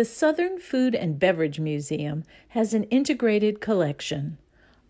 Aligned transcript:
The 0.00 0.06
Southern 0.06 0.58
Food 0.58 0.94
and 0.94 1.18
Beverage 1.18 1.60
Museum 1.60 2.24
has 2.56 2.72
an 2.72 2.84
integrated 2.84 3.60
collection. 3.60 4.38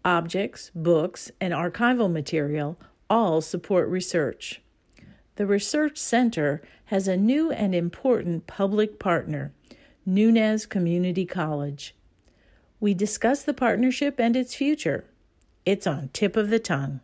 Objects, 0.04 0.70
books, 0.72 1.32
and 1.40 1.52
archival 1.52 2.08
material 2.08 2.78
all 3.10 3.40
support 3.40 3.88
research. 3.88 4.62
The 5.34 5.46
Research 5.46 5.98
Center 5.98 6.62
has 6.84 7.08
a 7.08 7.16
new 7.16 7.50
and 7.50 7.74
important 7.74 8.46
public 8.46 9.00
partner, 9.00 9.52
Nunez 10.06 10.64
Community 10.64 11.26
College. 11.26 11.96
We 12.78 12.94
discuss 12.94 13.42
the 13.42 13.52
partnership 13.52 14.20
and 14.20 14.36
its 14.36 14.54
future. 14.54 15.06
It's 15.66 15.88
on 15.88 16.10
tip 16.12 16.36
of 16.36 16.50
the 16.50 16.60
tongue. 16.60 17.00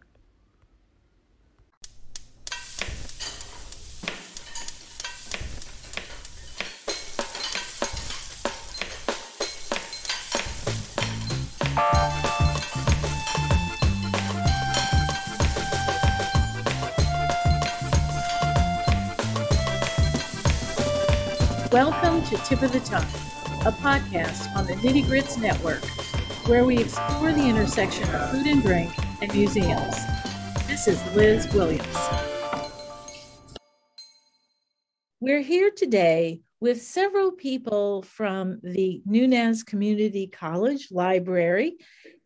Podcast 23.87 24.53
on 24.57 24.67
the 24.67 24.73
Nitty 24.73 25.07
Grits 25.07 25.39
Network, 25.39 25.85
where 26.49 26.65
we 26.65 26.77
explore 26.77 27.33
the 27.33 27.49
intersection 27.49 28.03
of 28.17 28.33
food 28.33 28.45
and 28.49 28.61
drink 28.61 28.91
and 29.23 29.33
museums. 29.33 29.95
This 30.67 30.89
is 30.89 31.01
Liz 31.15 31.47
Williams. 31.55 31.97
We're 35.21 35.41
here 35.41 35.71
today 35.71 36.41
with 36.59 36.83
several 36.83 37.31
people 37.31 38.03
from 38.03 38.59
the 38.65 39.03
Nunez 39.07 39.63
Community 39.63 40.27
College 40.27 40.89
Library, 40.91 41.77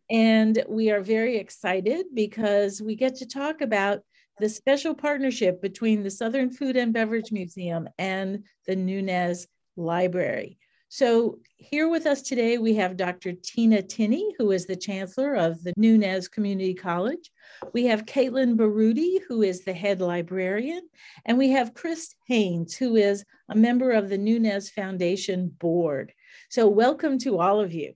and 0.09 0.63
we 0.67 0.89
are 0.89 1.01
very 1.01 1.37
excited 1.37 2.07
because 2.15 2.81
we 2.81 2.95
get 2.95 3.17
to 3.17 3.27
talk 3.27 3.61
about 3.61 3.99
the 4.39 4.49
special 4.49 4.95
partnership 4.95 5.61
between 5.61 6.01
the 6.01 6.09
Southern 6.09 6.49
Food 6.49 6.75
and 6.75 6.91
Beverage 6.91 7.31
Museum 7.31 7.87
and 7.99 8.45
the 8.65 8.75
Nunez 8.75 9.45
Library. 9.77 10.57
So, 10.93 11.39
here 11.55 11.87
with 11.87 12.05
us 12.05 12.21
today, 12.21 12.57
we 12.57 12.75
have 12.75 12.97
Dr. 12.97 13.31
Tina 13.31 13.81
Tinney, 13.81 14.33
who 14.37 14.51
is 14.51 14.65
the 14.65 14.75
chancellor 14.75 15.35
of 15.35 15.63
the 15.63 15.71
Nunez 15.77 16.27
Community 16.27 16.73
College. 16.73 17.31
We 17.71 17.85
have 17.85 18.05
Caitlin 18.05 18.57
Baruti, 18.57 19.19
who 19.25 19.41
is 19.41 19.63
the 19.63 19.71
head 19.71 20.01
librarian. 20.01 20.81
And 21.23 21.37
we 21.37 21.51
have 21.51 21.73
Chris 21.73 22.13
Haynes, 22.27 22.75
who 22.75 22.97
is 22.97 23.23
a 23.47 23.55
member 23.55 23.91
of 23.91 24.09
the 24.09 24.17
Nunez 24.17 24.69
Foundation 24.69 25.47
board. 25.59 26.11
So, 26.49 26.67
welcome 26.67 27.17
to 27.19 27.39
all 27.39 27.61
of 27.61 27.71
you. 27.71 27.93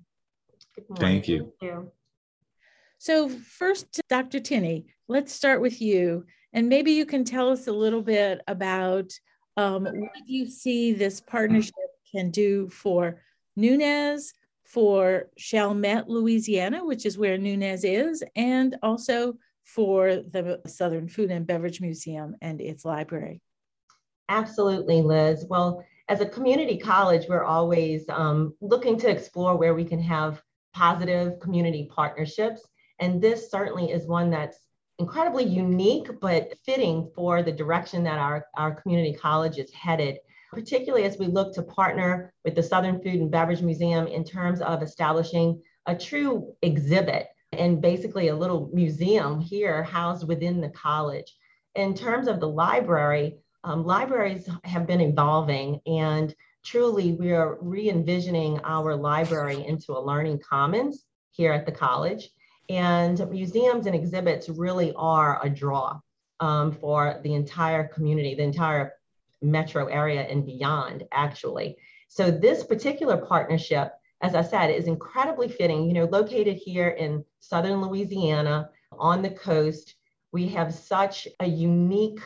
Thank 0.95 1.27
you. 1.27 1.51
Thank 1.59 1.73
you. 1.73 1.91
So, 2.97 3.27
first, 3.27 3.99
Dr. 4.07 4.39
Tinney, 4.39 4.85
let's 5.09 5.33
start 5.33 5.59
with 5.59 5.81
you. 5.81 6.25
And 6.53 6.69
maybe 6.69 6.93
you 6.93 7.05
can 7.05 7.25
tell 7.25 7.49
us 7.49 7.67
a 7.67 7.73
little 7.73 8.01
bit 8.01 8.39
about 8.47 9.11
um, 9.57 9.83
what 9.83 10.27
you 10.27 10.49
see 10.49 10.93
this 10.93 11.19
partnership 11.19 11.73
can 12.11 12.31
do 12.31 12.70
for 12.70 13.22
Nunez, 13.56 14.34
for 14.64 15.30
Chalmette, 15.38 16.09
Louisiana, 16.09 16.84
which 16.84 17.06
is 17.06 17.17
where 17.17 17.38
Nunez 17.38 17.84
is, 17.84 18.23
and 18.36 18.75
also 18.81 19.38
for 19.64 20.16
the 20.16 20.62
Southern 20.67 21.08
Food 21.08 21.31
and 21.31 21.47
Beverage 21.47 21.81
Museum 21.81 22.36
and 22.42 22.62
its 22.62 22.86
library. 22.86 23.42
Absolutely, 24.30 25.02
Liz. 25.02 25.45
Well, 25.50 25.84
as 26.09 26.22
a 26.22 26.25
community 26.25 26.78
college, 26.78 27.25
we're 27.28 27.44
always 27.44 28.06
um, 28.09 28.53
looking 28.62 28.97
to 29.00 29.09
explore 29.09 29.56
where 29.56 29.73
we 29.73 29.86
can 29.86 30.02
have 30.02 30.42
positive 30.73 31.40
community 31.40 31.90
partnerships. 31.94 32.62
And 33.00 33.22
this 33.22 33.50
certainly 33.50 33.92
is 33.92 34.08
one 34.08 34.30
that's 34.30 34.59
incredibly 35.00 35.44
unique, 35.44 36.08
but 36.22 36.53
fitting 36.66 37.09
for 37.16 37.44
the 37.44 37.52
direction 37.52 38.03
that 38.03 38.19
our, 38.19 38.46
our 38.56 38.75
community 38.75 39.13
college 39.13 39.58
is 39.58 39.72
headed, 39.74 40.18
particularly 40.55 41.05
as 41.05 41.19
we 41.19 41.27
look 41.27 41.53
to 41.53 41.61
partner 41.61 42.33
with 42.45 42.55
the 42.55 42.63
Southern 42.63 43.01
Food 43.01 43.16
and 43.16 43.29
Beverage 43.29 43.61
Museum 43.61 44.07
in 44.07 44.23
terms 44.23 44.61
of 44.61 44.81
establishing 44.81 45.61
a 45.85 45.95
true 45.95 46.55
exhibit 46.61 47.27
and 47.51 47.81
basically 47.81 48.29
a 48.29 48.35
little 48.35 48.69
museum 48.73 49.39
here 49.39 49.83
housed 49.83 50.27
within 50.27 50.61
the 50.61 50.69
college. 50.69 51.35
In 51.75 51.93
terms 51.93 52.27
of 52.27 52.39
the 52.39 52.47
library, 52.47 53.38
um, 53.66 53.85
libraries 53.85 54.49
have 54.63 54.88
been 54.88 55.01
evolving 55.01 55.81
and 55.85 56.33
truly 56.63 57.11
we 57.13 57.33
are 57.33 57.57
re-envisioning 57.61 58.59
our 58.63 58.95
library 58.95 59.66
into 59.67 59.91
a 59.91 59.99
learning 59.99 60.39
commons 60.39 61.03
here 61.31 61.51
at 61.51 61.66
the 61.66 61.72
college. 61.72 62.29
And 62.69 63.29
museums 63.29 63.85
and 63.85 63.95
exhibits 63.95 64.49
really 64.49 64.93
are 64.95 65.45
a 65.45 65.49
draw 65.49 65.99
um, 66.39 66.72
for 66.72 67.19
the 67.23 67.33
entire 67.33 67.87
community, 67.87 68.35
the 68.35 68.43
entire 68.43 68.93
metro 69.45 69.88
area 69.88 70.22
and 70.22 70.45
beyond, 70.45 71.06
actually. 71.11 71.78
So 72.07 72.31
this 72.31 72.63
particular 72.63 73.17
partnership, 73.17 73.94
as 74.22 74.35
I 74.35 74.41
said, 74.41 74.69
is 74.69 74.88
incredibly 74.88 75.47
fitting. 75.47 75.88
You 75.88 75.94
know, 75.94 76.06
located 76.06 76.57
here 76.57 76.89
in 76.89 77.23
southern 77.39 77.81
Louisiana 77.81 78.69
on 78.91 79.22
the 79.22 79.29
coast, 79.29 79.95
we 80.31 80.47
have 80.50 80.73
such 80.73 81.28
a 81.39 81.45
unique 81.45 82.19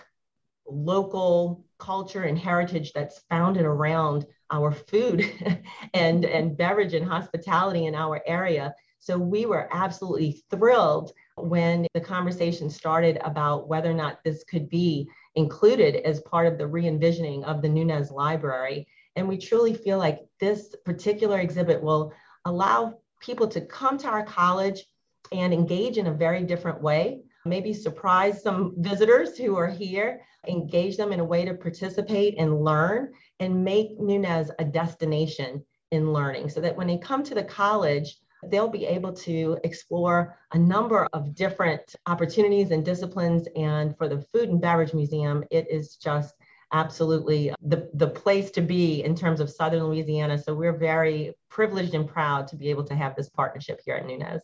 local 0.68 1.66
culture 1.78 2.24
and 2.24 2.38
heritage 2.38 2.94
that's 2.94 3.22
founded 3.29 3.66
around 3.66 4.25
our 4.52 4.72
food 4.72 5.25
and, 5.94 6.25
and 6.25 6.58
beverage 6.58 6.94
and 6.94 7.08
hospitality 7.08 7.85
in 7.85 7.96
our 7.96 8.22
area 8.25 8.74
so 9.00 9.18
we 9.18 9.46
were 9.46 9.69
absolutely 9.72 10.44
thrilled 10.50 11.13
when 11.38 11.88
the 11.94 12.02
conversation 12.02 12.69
started 12.69 13.18
about 13.24 13.68
whether 13.69 13.90
or 13.90 13.94
not 13.94 14.24
this 14.24 14.44
could 14.44 14.69
be 14.69 15.09
included 15.40 15.96
as 16.06 16.20
part 16.20 16.46
of 16.46 16.58
the 16.58 16.68
re 16.68 16.86
envisioning 16.86 17.44
of 17.46 17.62
the 17.62 17.70
Nunez 17.70 18.12
Library. 18.12 18.88
And 19.16 19.28
we 19.28 19.38
truly 19.38 19.74
feel 19.74 19.98
like 19.98 20.20
this 20.40 20.76
particular 20.86 21.40
exhibit 21.40 21.82
will 21.82 22.14
allow 22.46 23.00
people 23.22 23.48
to 23.48 23.62
come 23.62 23.98
to 24.00 24.08
our 24.08 24.26
college 24.26 24.86
and 25.32 25.54
engage 25.54 25.98
in 25.98 26.08
a 26.08 26.14
very 26.14 26.44
different 26.44 26.82
way. 26.82 27.22
Maybe 27.46 27.74
surprise 27.74 28.44
some 28.44 28.76
visitors 28.78 29.38
who 29.38 29.56
are 29.56 29.70
here, 29.70 30.22
engage 30.48 30.98
them 30.98 31.14
in 31.14 31.22
a 31.22 31.32
way 31.34 31.46
to 31.46 31.54
participate 31.54 32.36
and 32.38 32.62
learn, 32.64 33.14
and 33.40 33.64
make 33.64 33.98
Nunez 33.98 34.52
a 34.60 34.66
destination 34.66 35.64
in 35.92 36.12
learning 36.12 36.50
so 36.50 36.60
that 36.60 36.76
when 36.76 36.88
they 36.88 36.98
come 36.98 37.24
to 37.24 37.36
the 37.36 37.44
college, 37.44 38.18
they'll 38.44 38.70
be 38.70 38.86
able 38.86 39.14
to 39.14 39.58
explore 39.64 40.38
a 40.54 40.58
number 40.58 41.08
of 41.14 41.36
different 41.36 41.96
opportunities 42.06 42.72
and 42.72 42.86
disciplines. 42.86 43.48
And 43.56 43.98
for 43.98 44.08
the 44.08 44.22
Food 44.34 44.50
and 44.50 44.62
Beverage 44.62 44.94
Museum, 44.94 45.44
it 45.52 45.68
is 45.70 45.96
just 45.96 46.36
absolutely 46.72 47.52
the, 47.62 47.90
the 47.96 48.08
place 48.08 48.52
to 48.52 48.62
be 48.62 49.04
in 49.04 49.16
terms 49.16 49.40
of 49.40 49.50
Southern 49.50 49.84
Louisiana. 49.86 50.38
So 50.38 50.54
we're 50.54 50.78
very 50.78 51.34
privileged 51.50 51.96
and 51.96 52.08
proud 52.08 52.48
to 52.50 52.56
be 52.56 52.70
able 52.70 52.84
to 52.86 52.96
have 52.96 53.16
this 53.16 53.30
partnership 53.30 53.82
here 53.84 53.96
at 53.96 54.06
Nunez. 54.06 54.42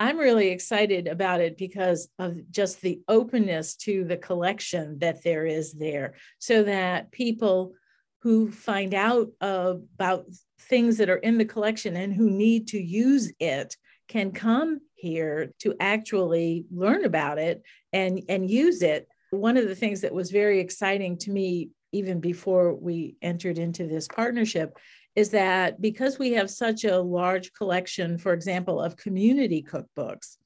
I'm 0.00 0.18
really 0.18 0.48
excited 0.48 1.06
about 1.06 1.40
it 1.40 1.56
because 1.56 2.08
of 2.18 2.50
just 2.50 2.80
the 2.80 3.00
openness 3.06 3.76
to 3.76 4.04
the 4.04 4.16
collection 4.16 4.98
that 4.98 5.22
there 5.22 5.46
is 5.46 5.72
there, 5.72 6.14
so 6.40 6.64
that 6.64 7.12
people 7.12 7.74
who 8.24 8.50
find 8.50 8.94
out 8.94 9.28
about 9.42 10.24
things 10.58 10.96
that 10.96 11.10
are 11.10 11.16
in 11.16 11.36
the 11.36 11.44
collection 11.44 11.94
and 11.94 12.12
who 12.12 12.30
need 12.30 12.66
to 12.68 12.82
use 12.82 13.30
it 13.38 13.76
can 14.08 14.32
come 14.32 14.80
here 14.94 15.52
to 15.58 15.74
actually 15.78 16.64
learn 16.72 17.04
about 17.04 17.38
it 17.38 17.62
and 17.92 18.22
and 18.30 18.50
use 18.50 18.80
it. 18.80 19.06
One 19.30 19.58
of 19.58 19.68
the 19.68 19.74
things 19.74 20.00
that 20.00 20.14
was 20.14 20.30
very 20.30 20.58
exciting 20.58 21.18
to 21.18 21.30
me 21.30 21.68
even 21.92 22.18
before 22.18 22.74
we 22.74 23.14
entered 23.20 23.58
into 23.58 23.86
this 23.86 24.08
partnership 24.08 24.78
is 25.14 25.28
that 25.30 25.80
because 25.82 26.18
we 26.18 26.32
have 26.32 26.50
such 26.50 26.84
a 26.84 26.98
large 26.98 27.52
collection 27.52 28.16
for 28.16 28.32
example 28.32 28.80
of 28.80 28.96
community 28.96 29.62
cookbooks 29.62 30.38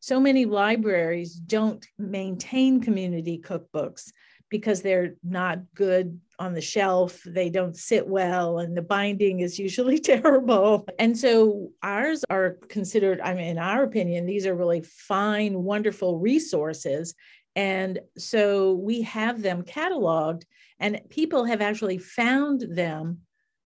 so 0.00 0.20
many 0.20 0.44
libraries 0.44 1.34
don't 1.34 1.86
maintain 1.98 2.82
community 2.82 3.40
cookbooks 3.42 4.10
because 4.54 4.82
they're 4.82 5.16
not 5.24 5.58
good 5.74 6.20
on 6.38 6.54
the 6.54 6.60
shelf. 6.60 7.20
They 7.26 7.50
don't 7.50 7.76
sit 7.76 8.06
well, 8.06 8.60
and 8.60 8.76
the 8.76 8.82
binding 8.82 9.40
is 9.40 9.58
usually 9.58 9.98
terrible. 10.12 10.86
And 10.96 11.18
so 11.18 11.72
ours 11.82 12.24
are 12.30 12.58
considered, 12.68 13.20
I 13.20 13.34
mean, 13.34 13.46
in 13.46 13.58
our 13.58 13.82
opinion, 13.82 14.26
these 14.26 14.46
are 14.46 14.54
really 14.54 14.82
fine, 14.82 15.64
wonderful 15.64 16.20
resources. 16.20 17.16
And 17.56 17.98
so 18.16 18.74
we 18.74 19.02
have 19.02 19.42
them 19.42 19.64
cataloged, 19.64 20.44
and 20.78 21.00
people 21.10 21.46
have 21.46 21.60
actually 21.60 21.98
found 21.98 22.60
them 22.60 23.22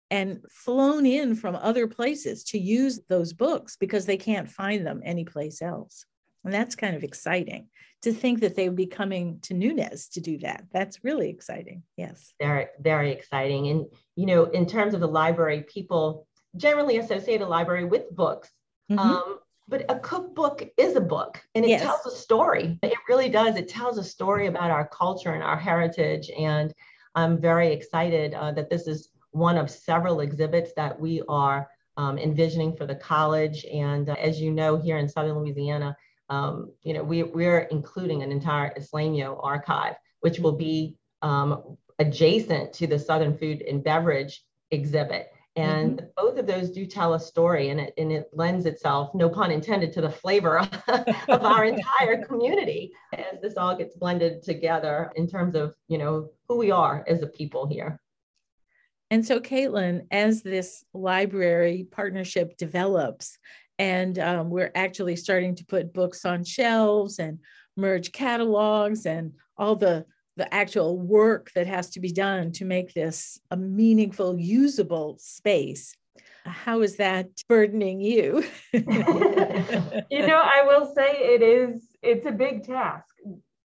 and 0.10 0.40
flown 0.50 1.06
in 1.06 1.36
from 1.36 1.58
other 1.58 1.88
places 1.88 2.46
to 2.46 2.58
use 2.58 3.02
those 3.10 3.34
books 3.34 3.76
because 3.76 4.06
they 4.06 4.16
can't 4.16 4.50
find 4.50 4.88
them 4.88 5.02
anyplace 5.04 5.62
else. 5.62 6.06
And 6.46 6.54
that's 6.54 6.76
kind 6.76 6.96
of 6.96 7.04
exciting 7.04 7.68
to 8.02 8.14
think 8.14 8.40
that 8.40 8.56
they 8.56 8.70
would 8.70 8.78
be 8.78 8.86
coming 8.86 9.40
to 9.42 9.54
Nunez 9.54 10.08
to 10.10 10.22
do 10.22 10.38
that. 10.40 10.66
That's 10.72 11.04
really 11.04 11.30
exciting. 11.30 11.84
Yes. 11.98 12.34
Very, 12.40 12.68
very 12.80 13.12
exciting. 13.12 13.68
And, 13.68 13.86
you 14.16 14.26
know, 14.26 14.46
in 14.46 14.66
terms 14.66 14.94
of 14.94 15.02
the 15.02 15.08
library, 15.08 15.64
people 15.64 16.28
generally 16.56 16.98
associate 16.98 17.42
a 17.42 17.46
library 17.46 17.86
with 17.86 18.10
books. 18.16 18.50
Mm-hmm. 18.90 19.00
Um, 19.00 19.40
but 19.68 19.86
a 19.90 20.00
cookbook 20.00 20.68
is 20.78 20.96
a 20.96 21.02
book 21.02 21.42
and 21.54 21.64
it 21.64 21.70
yes. 21.70 21.82
tells 21.84 22.06
a 22.06 22.12
story. 22.12 22.80
It 22.82 22.94
really 23.08 23.30
does. 23.30 23.56
It 23.56 23.68
tells 23.68 23.98
a 24.00 24.04
story 24.04 24.48
about 24.48 24.72
our 24.72 24.88
culture 24.88 25.34
and 25.34 25.44
our 25.44 25.58
heritage. 25.58 26.32
And 26.38 26.74
I'm 27.14 27.40
very 27.40 27.72
excited 27.72 28.34
uh, 28.34 28.52
that 28.54 28.70
this 28.70 28.88
is 28.88 29.10
one 29.32 29.58
of 29.58 29.70
several 29.70 30.22
exhibits 30.22 30.72
that 30.76 31.00
we 31.00 31.22
are 31.30 31.70
um, 31.98 32.18
envisioning 32.18 32.76
for 32.76 32.88
the 32.88 32.96
college. 32.96 33.64
And 33.66 34.10
uh, 34.10 34.16
as 34.20 34.42
you 34.42 34.52
know, 34.52 34.78
here 34.78 34.98
in 34.98 35.08
Southern 35.08 35.38
Louisiana, 35.38 35.96
um, 36.30 36.72
you 36.84 36.94
know, 36.94 37.04
we, 37.04 37.24
we're 37.24 37.62
including 37.72 38.24
an 38.24 38.32
entire 38.32 38.74
Isleño 38.76 39.40
archive, 39.44 39.96
which 40.22 40.40
will 40.40 40.54
be 40.54 40.96
um, 41.22 41.78
adjacent 41.98 42.74
to 42.74 42.88
the 42.88 43.00
Southern 43.00 43.38
Food 43.38 43.62
and 43.62 43.84
Beverage 43.84 44.44
exhibit. 44.72 45.32
And 45.56 45.98
mm-hmm. 45.98 46.06
both 46.16 46.38
of 46.38 46.46
those 46.46 46.70
do 46.70 46.86
tell 46.86 47.16
a 47.16 47.20
story 47.20 47.70
and 47.70 47.80
it, 47.82 47.94
and 47.98 48.12
it 48.12 48.30
lends 48.32 48.66
itself, 48.66 49.14
no 49.14 49.28
pun 49.28 49.52
intended, 49.52 49.92
to 49.94 50.02
the 50.02 50.10
flavor 50.10 50.60
of 50.60 50.70
our 51.44 51.66
entire 51.66 52.24
community 52.24 52.92
as 53.14 53.42
this 53.42 53.58
all 53.58 53.76
gets 53.76 53.96
blended 53.96 54.44
together 54.44 55.12
in 55.16 55.28
terms 55.28 55.56
of, 55.56 55.74
you 55.88 55.98
know, 55.98 56.30
who 56.48 56.58
we 56.58 56.72
are 56.72 57.04
as 57.08 57.24
a 57.24 57.28
people 57.28 57.68
here. 57.68 58.00
And 59.12 59.26
so, 59.26 59.40
Caitlin, 59.40 60.06
as 60.12 60.44
this 60.44 60.86
library 60.94 61.88
partnership 61.90 62.58
develops, 62.58 63.40
and 63.80 64.20
um, 64.20 64.50
we're 64.50 64.72
actually 64.76 65.16
starting 65.16 65.56
to 65.56 65.66
put 65.66 65.94
books 65.94 66.26
on 66.26 66.44
shelves 66.44 67.18
and 67.18 67.40
merge 67.76 68.12
catalogs 68.12 69.06
and 69.06 69.32
all 69.58 69.76
the 69.76 70.06
the 70.40 70.54
actual 70.54 70.98
work 70.98 71.52
that 71.54 71.68
has 71.68 71.90
to 71.90 72.00
be 72.00 72.14
done 72.14 72.50
to 72.54 72.64
make 72.64 72.94
this 72.94 73.42
a 73.52 73.58
meaningful, 73.58 74.40
usable 74.40 75.18
space. 75.20 75.94
How 76.46 76.82
is 76.82 76.96
that 76.96 77.28
burdening 77.50 78.00
you? 78.00 78.46
you 78.72 78.82
know, 80.26 80.42
I 80.42 80.64
will 80.66 80.94
say 80.96 81.12
it 81.12 81.42
is, 81.42 81.84
it's 82.02 82.26
a 82.26 82.32
big 82.32 82.66
task 82.66 83.14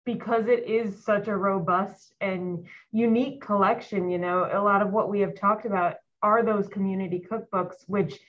because 0.04 0.48
it 0.48 0.68
is 0.68 1.06
such 1.06 1.27
a 1.27 1.38
robust 1.38 2.13
and 2.19 2.65
unique 2.92 3.39
collection. 3.39 4.10
You 4.10 4.18
know, 4.18 4.50
a 4.51 4.60
lot 4.60 4.81
of 4.81 4.92
what 4.92 5.10
we 5.10 5.19
have 5.19 5.36
talked 5.36 5.68
about 5.68 5.98
are 6.24 6.44
those 6.44 6.68
community 6.68 7.24
cookbooks, 7.31 7.83
which, 7.86 8.19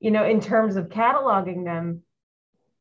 you 0.00 0.10
know, 0.10 0.24
in 0.24 0.40
terms 0.40 0.76
of 0.76 0.88
cataloging 0.88 1.64
them, 1.64 2.02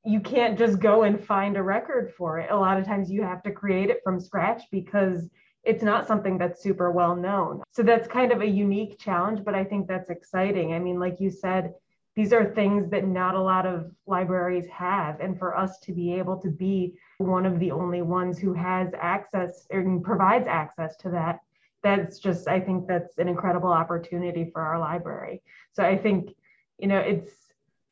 you 0.06 0.20
can't 0.20 0.58
just 0.58 0.80
go 0.80 1.04
and 1.04 1.24
find 1.24 1.56
a 1.56 1.64
record 1.64 2.14
for 2.18 2.40
it. 2.40 2.52
A 2.52 2.58
lot 2.58 2.78
of 2.78 2.86
times 2.86 3.10
you 3.10 3.24
have 3.24 3.42
to 3.44 3.52
create 3.52 3.90
it 3.90 4.02
from 4.04 4.20
scratch 4.20 4.64
because 4.72 5.30
it's 5.64 5.84
not 5.84 6.08
something 6.08 6.38
that's 6.38 6.62
super 6.62 6.92
well 6.92 7.16
known. 7.16 7.64
So 7.72 7.84
that's 7.84 8.08
kind 8.08 8.34
of 8.34 8.42
a 8.42 8.46
unique 8.46 9.00
challenge, 9.00 9.46
but 9.46 9.56
I 9.56 9.64
think 9.64 9.88
that's 9.88 10.10
exciting. 10.10 10.74
I 10.74 10.80
mean, 10.80 11.00
like 11.00 11.22
you 11.22 11.30
said, 11.30 11.74
these 12.16 12.34
are 12.34 12.54
things 12.54 12.90
that 12.92 13.08
not 13.08 13.36
a 13.36 13.42
lot 13.42 13.66
of 13.66 13.92
libraries 14.06 14.68
have. 14.68 15.20
And 15.22 15.40
for 15.40 15.58
us 15.58 15.80
to 15.80 15.94
be 15.94 16.14
able 16.16 16.38
to 16.42 16.50
be 16.50 16.96
one 17.18 17.46
of 17.46 17.60
the 17.60 17.72
only 17.72 18.02
ones 18.02 18.38
who 18.38 18.54
has 18.54 18.90
access 19.00 19.66
and 19.72 20.04
provides 20.04 20.48
access 20.48 20.98
to 20.98 21.10
that, 21.12 21.40
that's 21.82 22.20
just, 22.20 22.48
I 22.48 22.60
think 22.60 22.88
that's 22.88 23.18
an 23.18 23.28
incredible 23.28 23.72
opportunity 23.72 24.50
for 24.52 24.62
our 24.62 24.80
library. 24.80 25.42
So 25.72 25.84
I 25.84 25.98
think, 25.98 26.36
you 26.78 26.88
know, 26.88 27.00
it's, 27.00 27.32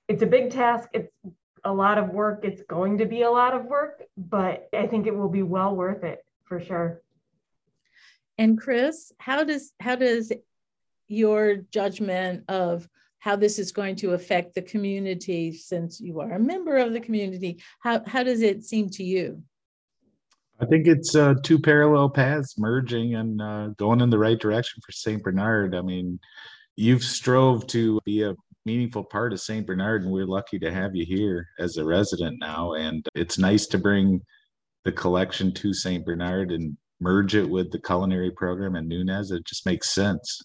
it's 0.08 0.24
a 0.24 0.28
big 0.28 0.52
task. 0.52 0.90
It's 0.94 1.12
a 1.64 1.74
lot 1.74 1.98
of 1.98 2.10
work. 2.10 2.42
It's 2.44 2.62
going 2.64 2.98
to 2.98 3.06
be 3.06 3.22
a 3.22 3.32
lot 3.32 3.54
of 3.54 3.66
work, 3.66 4.04
but 4.18 4.70
I 4.74 4.88
think 4.88 5.08
it 5.08 5.16
will 5.16 5.30
be 5.30 5.44
well 5.44 5.76
worth 5.76 6.04
it 6.04 6.26
for 6.44 6.60
sure. 6.60 7.02
And 8.38 8.60
Chris, 8.60 9.12
how 9.20 9.44
does 9.44 9.72
how 9.80 9.96
does 9.96 10.32
your 11.08 11.58
judgment 11.72 12.46
of 12.48 12.88
how 13.20 13.36
this 13.36 13.60
is 13.60 13.72
going 13.72 13.96
to 13.98 14.14
affect 14.14 14.56
the 14.56 14.62
community 14.62 15.54
since 15.54 16.02
you 16.02 16.22
are 16.22 16.32
a 16.32 16.40
member 16.40 16.78
of 16.78 16.94
the 16.94 17.00
community 17.00 17.62
how, 17.80 18.02
how 18.08 18.24
does 18.24 18.42
it 18.42 18.64
seem 18.64 18.90
to 18.90 19.04
you 19.04 19.42
i 20.62 20.66
think 20.66 20.88
it's 20.88 21.16
uh, 21.16 21.36
two 21.44 21.60
parallel 21.60 22.10
paths 22.10 22.58
merging 22.58 23.16
and 23.16 23.42
uh, 23.42 23.68
going 23.78 24.02
in 24.02 24.10
the 24.10 24.18
right 24.18 24.40
direction 24.40 24.82
for 24.86 24.92
st 24.92 25.22
bernard 25.22 25.76
i 25.76 25.82
mean 25.82 26.20
you've 26.78 27.04
strove 27.04 27.68
to 27.68 28.00
be 28.06 28.24
a 28.24 28.34
meaningful 28.66 29.04
part 29.04 29.34
of 29.34 29.42
St. 29.42 29.66
Bernard, 29.66 30.04
and 30.04 30.12
we're 30.12 30.26
lucky 30.26 30.60
to 30.60 30.72
have 30.72 30.96
you 30.96 31.06
here 31.06 31.48
as 31.60 31.78
a 31.78 31.86
resident 31.86 32.38
now. 32.40 32.74
And 32.74 33.06
it's 33.16 33.38
nice 33.38 33.66
to 33.68 33.78
bring 33.78 34.22
the 34.86 34.92
collection 34.92 35.54
to 35.54 35.74
St. 35.74 36.06
Bernard 36.06 36.52
and 36.52 36.78
merge 37.00 37.36
it 37.36 37.50
with 37.50 37.72
the 37.72 37.80
culinary 37.80 38.32
program 38.32 38.76
in 38.76 38.88
Nunez. 38.88 39.32
It 39.32 39.46
just 39.46 39.66
makes 39.66 39.94
sense. 39.94 40.42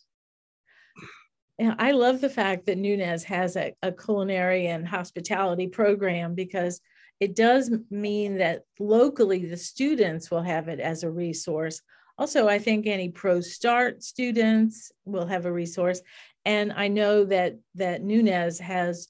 Yeah, 1.58 1.74
I 1.78 1.92
love 1.92 2.20
the 2.20 2.28
fact 2.28 2.66
that 2.66 2.78
Nunez 2.78 3.24
has 3.24 3.56
a, 3.56 3.72
a 3.82 3.90
culinary 3.90 4.66
and 4.66 4.86
hospitality 4.86 5.66
program 5.68 6.34
because 6.34 6.80
it 7.18 7.34
does 7.34 7.72
mean 7.90 8.38
that 8.38 8.62
locally 8.78 9.46
the 9.46 9.56
students 9.56 10.30
will 10.30 10.42
have 10.42 10.68
it 10.68 10.80
as 10.80 11.02
a 11.02 11.10
resource. 11.10 11.80
Also, 12.18 12.46
I 12.46 12.58
think 12.58 12.86
any 12.86 13.10
ProStart 13.10 14.02
students 14.02 14.92
will 15.04 15.26
have 15.26 15.46
a 15.46 15.52
resource. 15.52 16.00
And 16.46 16.72
I 16.72 16.86
know 16.86 17.24
that 17.24 17.58
that 17.74 18.02
Nunez 18.02 18.60
has 18.60 19.08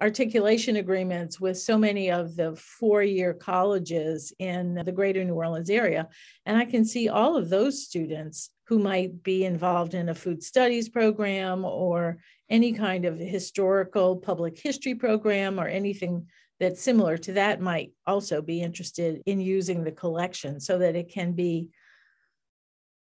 articulation 0.00 0.76
agreements 0.76 1.40
with 1.40 1.58
so 1.58 1.76
many 1.76 2.10
of 2.12 2.36
the 2.36 2.54
four-year 2.54 3.34
colleges 3.34 4.32
in 4.38 4.74
the 4.74 4.92
greater 4.92 5.24
New 5.24 5.34
Orleans 5.34 5.70
area. 5.70 6.08
And 6.44 6.56
I 6.56 6.66
can 6.66 6.84
see 6.84 7.08
all 7.08 7.36
of 7.36 7.48
those 7.48 7.82
students 7.82 8.50
who 8.68 8.78
might 8.78 9.24
be 9.24 9.44
involved 9.44 9.94
in 9.94 10.10
a 10.10 10.14
food 10.14 10.42
studies 10.42 10.88
program 10.88 11.64
or 11.64 12.18
any 12.48 12.72
kind 12.72 13.06
of 13.06 13.18
historical 13.18 14.16
public 14.16 14.56
history 14.56 14.94
program 14.94 15.58
or 15.58 15.66
anything 15.66 16.26
that's 16.60 16.80
similar 16.80 17.16
to 17.18 17.32
that 17.32 17.60
might 17.60 17.90
also 18.06 18.40
be 18.42 18.60
interested 18.62 19.22
in 19.26 19.40
using 19.40 19.82
the 19.82 19.92
collection 19.92 20.60
so 20.60 20.78
that 20.78 20.94
it 20.94 21.08
can 21.10 21.32
be 21.32 21.70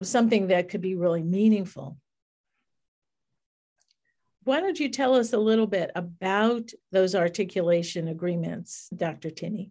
something 0.03 0.49
that 0.49 0.69
could 0.69 0.83
be 0.83 0.95
really 0.95 1.23
meaningful 1.23 1.97
why 4.45 4.61
don't 4.61 4.81
you 4.81 4.89
tell 4.89 5.15
us 5.15 5.33
a 5.33 5.39
little 5.39 5.67
bit 5.67 5.91
about 5.95 6.71
those 6.93 7.15
articulation 7.15 8.09
agreements, 8.09 8.89
Dr. 8.97 9.31
Tinney? 9.31 9.71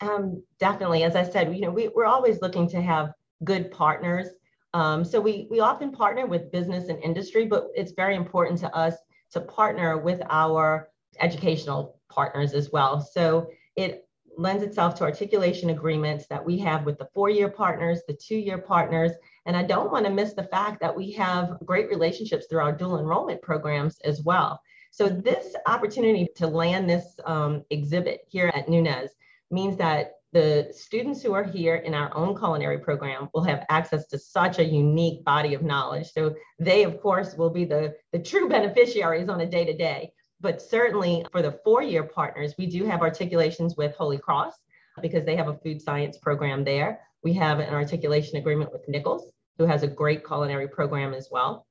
Um, 0.00 0.42
definitely. 0.58 1.02
As 1.04 1.16
I 1.16 1.22
said, 1.22 1.54
you 1.54 1.62
know, 1.62 1.70
we, 1.70 1.88
we're 1.88 2.06
always 2.06 2.40
looking 2.40 2.68
to 2.70 2.82
have 2.82 3.12
good 3.44 3.70
partners. 3.70 4.28
Um, 4.74 5.04
so 5.04 5.20
we, 5.20 5.46
we 5.50 5.60
often 5.60 5.92
partner 5.92 6.26
with 6.26 6.52
business 6.52 6.88
and 6.88 7.02
industry, 7.02 7.46
but 7.46 7.68
it's 7.74 7.92
very 7.92 8.16
important 8.16 8.58
to 8.60 8.74
us 8.74 8.94
to 9.32 9.40
partner 9.40 9.98
with 9.98 10.20
our 10.28 10.88
educational 11.20 11.98
partners 12.10 12.52
as 12.52 12.70
well. 12.70 13.00
So 13.00 13.48
it 13.76 14.06
lends 14.36 14.62
itself 14.62 14.94
to 14.96 15.04
articulation 15.04 15.70
agreements 15.70 16.26
that 16.28 16.44
we 16.44 16.58
have 16.58 16.84
with 16.84 16.98
the 16.98 17.08
four-year 17.14 17.48
partners, 17.48 18.00
the 18.08 18.14
two-year 18.14 18.58
partners, 18.58 19.12
and 19.46 19.56
I 19.56 19.62
don't 19.62 19.90
want 19.90 20.06
to 20.06 20.12
miss 20.12 20.34
the 20.34 20.44
fact 20.44 20.80
that 20.80 20.96
we 20.96 21.12
have 21.12 21.58
great 21.64 21.88
relationships 21.88 22.46
through 22.48 22.60
our 22.60 22.72
dual 22.72 22.98
enrollment 22.98 23.42
programs 23.42 23.98
as 24.04 24.22
well. 24.22 24.60
So 24.90 25.08
this 25.08 25.54
opportunity 25.66 26.28
to 26.36 26.46
land 26.46 26.88
this 26.88 27.18
um, 27.24 27.64
exhibit 27.70 28.20
here 28.28 28.52
at 28.54 28.68
Nunez 28.68 29.10
means 29.50 29.76
that 29.78 30.14
the 30.32 30.68
students 30.72 31.22
who 31.22 31.34
are 31.34 31.44
here 31.44 31.76
in 31.76 31.92
our 31.92 32.14
own 32.16 32.36
culinary 32.36 32.78
program 32.78 33.28
will 33.34 33.44
have 33.44 33.66
access 33.68 34.06
to 34.06 34.18
such 34.18 34.58
a 34.58 34.64
unique 34.64 35.24
body 35.24 35.52
of 35.54 35.62
knowledge. 35.62 36.10
So 36.10 36.34
they, 36.58 36.84
of 36.84 37.00
course, 37.02 37.34
will 37.36 37.50
be 37.50 37.66
the, 37.66 37.94
the 38.12 38.18
true 38.18 38.48
beneficiaries 38.48 39.28
on 39.28 39.40
a 39.42 39.46
day 39.46 39.64
to 39.64 39.76
day. 39.76 40.12
But 40.40 40.60
certainly 40.60 41.24
for 41.30 41.42
the 41.42 41.58
four 41.64 41.82
year 41.82 42.02
partners, 42.02 42.54
we 42.58 42.66
do 42.66 42.84
have 42.86 43.02
articulations 43.02 43.76
with 43.76 43.94
Holy 43.94 44.18
Cross 44.18 44.54
because 45.00 45.24
they 45.24 45.36
have 45.36 45.48
a 45.48 45.58
food 45.58 45.80
science 45.80 46.18
program 46.18 46.64
there. 46.64 47.00
We 47.22 47.32
have 47.34 47.60
an 47.60 47.72
articulation 47.72 48.36
agreement 48.36 48.72
with 48.72 48.88
Nicholls, 48.88 49.32
who 49.58 49.64
has 49.64 49.82
a 49.82 49.88
great 49.88 50.26
culinary 50.26 50.68
program 50.68 51.14
as 51.14 51.28
well. 51.30 51.66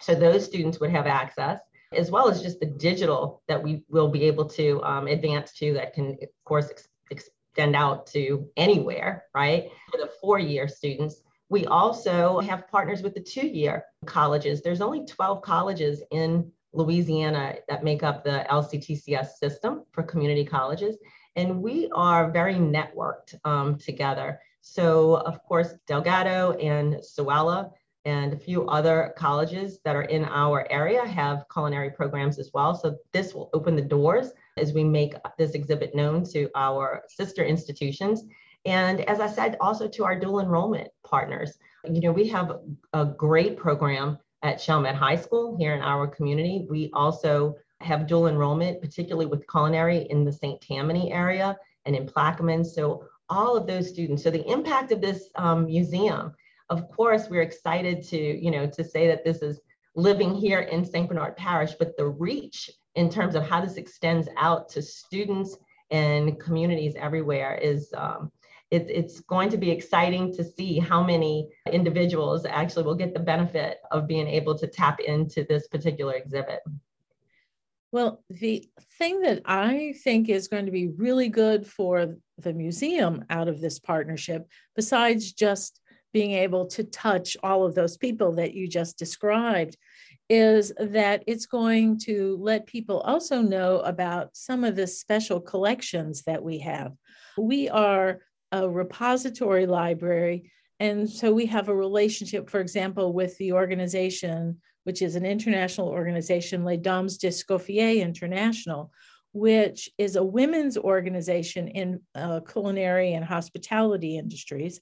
So 0.00 0.14
those 0.14 0.44
students 0.44 0.78
would 0.80 0.90
have 0.90 1.06
access, 1.06 1.60
as 1.92 2.10
well 2.10 2.28
as 2.28 2.42
just 2.42 2.60
the 2.60 2.66
digital 2.66 3.42
that 3.48 3.62
we 3.62 3.84
will 3.88 4.08
be 4.08 4.24
able 4.24 4.44
to 4.50 4.82
um, 4.82 5.06
advance 5.06 5.52
to 5.54 5.72
that 5.74 5.94
can, 5.94 6.10
of 6.22 6.28
course, 6.44 6.70
ex- 7.10 7.30
extend 7.56 7.74
out 7.74 8.06
to 8.06 8.46
anywhere, 8.58 9.24
right? 9.34 9.70
For 9.90 9.96
the 9.96 10.10
four 10.20 10.38
year 10.38 10.68
students. 10.68 11.22
We 11.48 11.64
also 11.64 12.40
have 12.40 12.68
partners 12.68 13.02
with 13.02 13.14
the 13.14 13.20
two 13.20 13.46
year 13.46 13.84
colleges. 14.04 14.60
There's 14.60 14.82
only 14.82 15.06
12 15.06 15.40
colleges 15.40 16.02
in 16.10 16.50
Louisiana 16.74 17.54
that 17.68 17.82
make 17.82 18.02
up 18.02 18.24
the 18.24 18.44
LCTCS 18.50 19.38
system 19.40 19.84
for 19.92 20.02
community 20.02 20.44
colleges. 20.44 20.96
And 21.36 21.62
we 21.62 21.88
are 21.94 22.30
very 22.30 22.56
networked 22.56 23.34
um, 23.44 23.78
together. 23.78 24.38
So, 24.68 25.18
of 25.18 25.40
course, 25.44 25.74
Delgado 25.86 26.52
and 26.54 26.96
SOWELA 27.02 27.70
and 28.04 28.32
a 28.32 28.36
few 28.36 28.66
other 28.66 29.14
colleges 29.16 29.78
that 29.84 29.94
are 29.94 30.02
in 30.02 30.24
our 30.24 30.66
area 30.70 31.06
have 31.06 31.46
culinary 31.52 31.90
programs 31.90 32.38
as 32.40 32.50
well. 32.52 32.74
So 32.74 32.96
this 33.12 33.32
will 33.32 33.48
open 33.54 33.76
the 33.76 33.82
doors 33.82 34.32
as 34.56 34.72
we 34.72 34.82
make 34.82 35.14
this 35.38 35.52
exhibit 35.52 35.94
known 35.94 36.24
to 36.32 36.50
our 36.56 37.04
sister 37.08 37.44
institutions. 37.44 38.24
And 38.64 39.02
as 39.02 39.20
I 39.20 39.28
said, 39.28 39.56
also 39.60 39.86
to 39.86 40.04
our 40.04 40.18
dual 40.18 40.40
enrollment 40.40 40.88
partners. 41.04 41.58
You 41.88 42.00
know, 42.00 42.12
we 42.12 42.26
have 42.28 42.58
a 42.92 43.04
great 43.04 43.56
program 43.56 44.18
at 44.42 44.58
Chalmette 44.58 44.96
High 44.96 45.16
School 45.16 45.56
here 45.56 45.74
in 45.74 45.80
our 45.80 46.08
community. 46.08 46.66
We 46.68 46.90
also 46.92 47.54
have 47.82 48.08
dual 48.08 48.26
enrollment, 48.26 48.80
particularly 48.80 49.26
with 49.26 49.48
culinary 49.48 50.08
in 50.10 50.24
the 50.24 50.32
St. 50.32 50.60
Tammany 50.60 51.12
area 51.12 51.56
and 51.84 51.94
in 51.94 52.04
Plaquemine. 52.06 52.66
So 52.66 53.04
all 53.28 53.56
of 53.56 53.66
those 53.66 53.88
students. 53.88 54.22
So 54.22 54.30
the 54.30 54.48
impact 54.50 54.92
of 54.92 55.00
this 55.00 55.28
um, 55.34 55.66
museum, 55.66 56.32
of 56.70 56.88
course, 56.90 57.28
we're 57.28 57.42
excited 57.42 58.02
to, 58.04 58.16
you 58.16 58.50
know, 58.50 58.66
to 58.66 58.84
say 58.84 59.06
that 59.08 59.24
this 59.24 59.42
is 59.42 59.60
living 59.94 60.34
here 60.34 60.60
in 60.60 60.84
St. 60.84 61.08
Bernard 61.08 61.36
Parish, 61.36 61.74
but 61.78 61.96
the 61.96 62.06
reach 62.06 62.70
in 62.94 63.10
terms 63.10 63.34
of 63.34 63.48
how 63.48 63.60
this 63.60 63.76
extends 63.76 64.28
out 64.36 64.68
to 64.70 64.82
students 64.82 65.56
and 65.90 66.38
communities 66.40 66.94
everywhere 66.96 67.54
is 67.56 67.92
um, 67.96 68.30
it, 68.70 68.86
it's 68.90 69.20
going 69.20 69.48
to 69.50 69.56
be 69.56 69.70
exciting 69.70 70.34
to 70.34 70.44
see 70.44 70.78
how 70.78 71.02
many 71.02 71.48
individuals 71.70 72.44
actually 72.44 72.82
will 72.82 72.94
get 72.94 73.14
the 73.14 73.20
benefit 73.20 73.78
of 73.92 74.08
being 74.08 74.26
able 74.26 74.58
to 74.58 74.66
tap 74.66 75.00
into 75.00 75.44
this 75.44 75.68
particular 75.68 76.14
exhibit. 76.14 76.60
Well, 77.92 78.22
the 78.28 78.68
thing 78.98 79.20
that 79.20 79.42
I 79.44 79.94
think 80.02 80.28
is 80.28 80.48
going 80.48 80.66
to 80.66 80.72
be 80.72 80.88
really 80.88 81.28
good 81.28 81.66
for 81.66 82.16
the 82.38 82.52
museum 82.52 83.24
out 83.30 83.48
of 83.48 83.60
this 83.60 83.78
partnership, 83.78 84.46
besides 84.74 85.32
just 85.32 85.80
being 86.12 86.32
able 86.32 86.66
to 86.66 86.84
touch 86.84 87.36
all 87.42 87.64
of 87.64 87.74
those 87.74 87.96
people 87.96 88.32
that 88.32 88.54
you 88.54 88.68
just 88.68 88.98
described, 88.98 89.76
is 90.28 90.72
that 90.78 91.22
it's 91.26 91.46
going 91.46 91.98
to 91.98 92.36
let 92.40 92.66
people 92.66 93.00
also 93.00 93.40
know 93.40 93.80
about 93.80 94.36
some 94.36 94.64
of 94.64 94.74
the 94.76 94.86
special 94.86 95.40
collections 95.40 96.22
that 96.22 96.42
we 96.42 96.58
have. 96.58 96.92
We 97.38 97.68
are 97.68 98.20
a 98.52 98.68
repository 98.68 99.66
library. 99.66 100.50
And 100.80 101.08
so 101.08 101.32
we 101.32 101.46
have 101.46 101.68
a 101.68 101.76
relationship, 101.76 102.50
for 102.50 102.60
example, 102.60 103.12
with 103.12 103.36
the 103.38 103.52
organization, 103.52 104.60
which 104.84 105.02
is 105.02 105.16
an 105.16 105.24
international 105.24 105.88
organization, 105.88 106.64
Les 106.64 106.76
Dames 106.76 107.18
d'Escoffier 107.18 108.00
International, 108.00 108.90
which 109.36 109.90
is 109.98 110.16
a 110.16 110.24
women's 110.24 110.78
organization 110.78 111.68
in 111.68 112.00
uh, 112.14 112.40
culinary 112.40 113.12
and 113.12 113.24
hospitality 113.24 114.16
industries. 114.16 114.80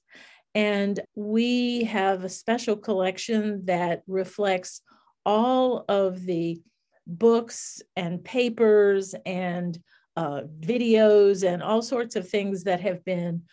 And 0.53 0.97
we 1.13 1.83
have 1.83 2.23
a 2.23 2.29
special 2.29 2.77
collection 2.77 3.65
that 3.65 4.03
reflects 4.07 4.81
all 5.25 5.83
of 5.89 6.25
the 6.25 6.61
books 7.05 7.81
and 7.97 8.23
papers 8.23 9.13
and 9.25 9.77
uh, 10.15 10.43
videos 10.61 11.45
and 11.45 11.61
all 11.61 11.81
sorts 11.81 12.15
of 12.15 12.29
things 12.29 12.63
that 12.63 12.79
have 12.79 13.03
been 13.03 13.43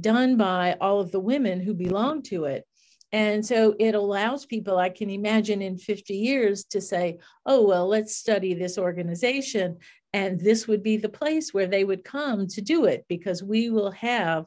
done 0.00 0.36
by 0.36 0.76
all 0.80 0.98
of 0.98 1.12
the 1.12 1.20
women 1.20 1.60
who 1.60 1.74
belong 1.74 2.22
to 2.22 2.46
it. 2.46 2.64
And 3.12 3.44
so 3.44 3.74
it 3.78 3.94
allows 3.94 4.46
people, 4.46 4.78
I 4.78 4.88
can 4.88 5.10
imagine 5.10 5.62
in 5.62 5.78
50 5.78 6.14
years, 6.14 6.64
to 6.66 6.80
say, 6.80 7.18
oh, 7.44 7.66
well, 7.66 7.88
let's 7.88 8.16
study 8.16 8.54
this 8.54 8.78
organization. 8.78 9.78
And 10.12 10.40
this 10.40 10.66
would 10.66 10.82
be 10.82 10.96
the 10.96 11.08
place 11.08 11.54
where 11.54 11.66
they 11.66 11.84
would 11.84 12.04
come 12.04 12.46
to 12.48 12.60
do 12.60 12.86
it 12.86 13.04
because 13.08 13.42
we 13.42 13.70
will 13.70 13.92
have 13.92 14.46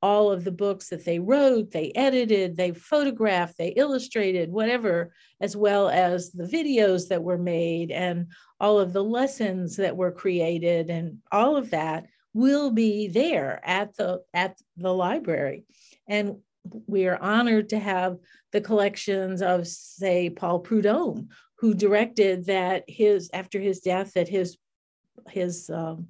all 0.00 0.30
of 0.30 0.44
the 0.44 0.52
books 0.52 0.90
that 0.90 1.04
they 1.04 1.18
wrote, 1.18 1.70
they 1.72 1.90
edited, 1.94 2.56
they 2.56 2.72
photographed, 2.72 3.58
they 3.58 3.68
illustrated, 3.68 4.50
whatever, 4.50 5.12
as 5.40 5.56
well 5.56 5.88
as 5.88 6.30
the 6.30 6.44
videos 6.44 7.08
that 7.08 7.22
were 7.22 7.38
made 7.38 7.90
and 7.90 8.26
all 8.60 8.78
of 8.78 8.92
the 8.92 9.02
lessons 9.02 9.76
that 9.76 9.96
were 9.96 10.12
created 10.12 10.88
and 10.90 11.18
all 11.32 11.56
of 11.56 11.70
that 11.70 12.06
will 12.32 12.70
be 12.70 13.08
there 13.08 13.60
at 13.64 13.96
the 13.96 14.22
at 14.32 14.56
the 14.76 14.92
library. 14.92 15.64
And 16.06 16.36
we 16.86 17.06
are 17.06 17.20
honored 17.20 17.70
to 17.70 17.78
have 17.78 18.18
the 18.52 18.60
collections 18.60 19.42
of 19.42 19.66
say 19.66 20.28
paul 20.28 20.60
prudhomme 20.60 21.28
who 21.58 21.74
directed 21.74 22.46
that 22.46 22.84
his 22.88 23.30
after 23.32 23.58
his 23.58 23.80
death 23.80 24.12
that 24.14 24.28
his 24.28 24.58
his 25.28 25.70
um, 25.70 26.08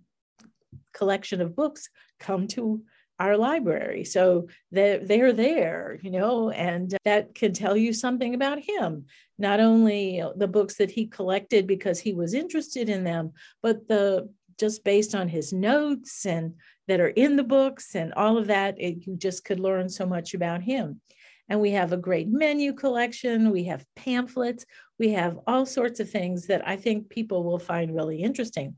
collection 0.92 1.40
of 1.40 1.56
books 1.56 1.88
come 2.18 2.46
to 2.48 2.82
our 3.18 3.36
library. 3.36 4.04
So 4.04 4.48
they're, 4.70 4.98
they're 4.98 5.32
there, 5.32 5.98
you 6.02 6.10
know, 6.10 6.50
and 6.50 6.96
that 7.04 7.34
can 7.34 7.52
tell 7.52 7.76
you 7.76 7.92
something 7.92 8.34
about 8.34 8.60
him. 8.60 9.06
Not 9.38 9.60
only 9.60 10.22
the 10.36 10.48
books 10.48 10.76
that 10.76 10.90
he 10.90 11.06
collected 11.06 11.66
because 11.66 11.98
he 11.98 12.12
was 12.12 12.34
interested 12.34 12.88
in 12.88 13.04
them, 13.04 13.32
but 13.62 13.88
the 13.88 14.28
just 14.58 14.84
based 14.84 15.14
on 15.14 15.28
his 15.28 15.52
notes 15.52 16.26
and 16.26 16.54
that 16.88 17.00
are 17.00 17.08
in 17.08 17.36
the 17.36 17.44
books 17.44 17.94
and 17.94 18.12
all 18.14 18.36
of 18.36 18.48
that, 18.48 18.74
it, 18.80 19.06
you 19.06 19.16
just 19.16 19.44
could 19.44 19.60
learn 19.60 19.88
so 19.88 20.04
much 20.04 20.34
about 20.34 20.62
him. 20.62 21.00
And 21.48 21.60
we 21.60 21.70
have 21.70 21.92
a 21.92 21.96
great 21.96 22.28
menu 22.28 22.72
collection. 22.72 23.50
We 23.50 23.64
have 23.64 23.86
pamphlets. 23.96 24.66
We 24.98 25.10
have 25.10 25.38
all 25.46 25.64
sorts 25.64 26.00
of 26.00 26.10
things 26.10 26.46
that 26.48 26.66
I 26.66 26.76
think 26.76 27.08
people 27.08 27.44
will 27.44 27.58
find 27.58 27.94
really 27.94 28.22
interesting. 28.22 28.76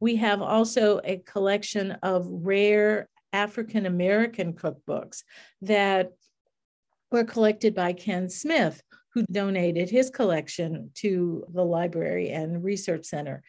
We 0.00 0.16
have 0.16 0.42
also 0.42 1.00
a 1.04 1.18
collection 1.18 1.92
of 2.02 2.26
rare 2.28 3.08
African 3.32 3.86
American 3.86 4.52
cookbooks 4.52 5.22
that 5.62 6.12
were 7.10 7.24
collected 7.24 7.74
by 7.74 7.92
Ken 7.92 8.28
Smith, 8.28 8.82
who 9.12 9.24
donated 9.30 9.90
his 9.90 10.10
collection 10.10 10.90
to 10.94 11.44
the 11.52 11.64
library 11.64 12.30
and 12.30 12.64
research 12.64 13.04
center. 13.04 13.42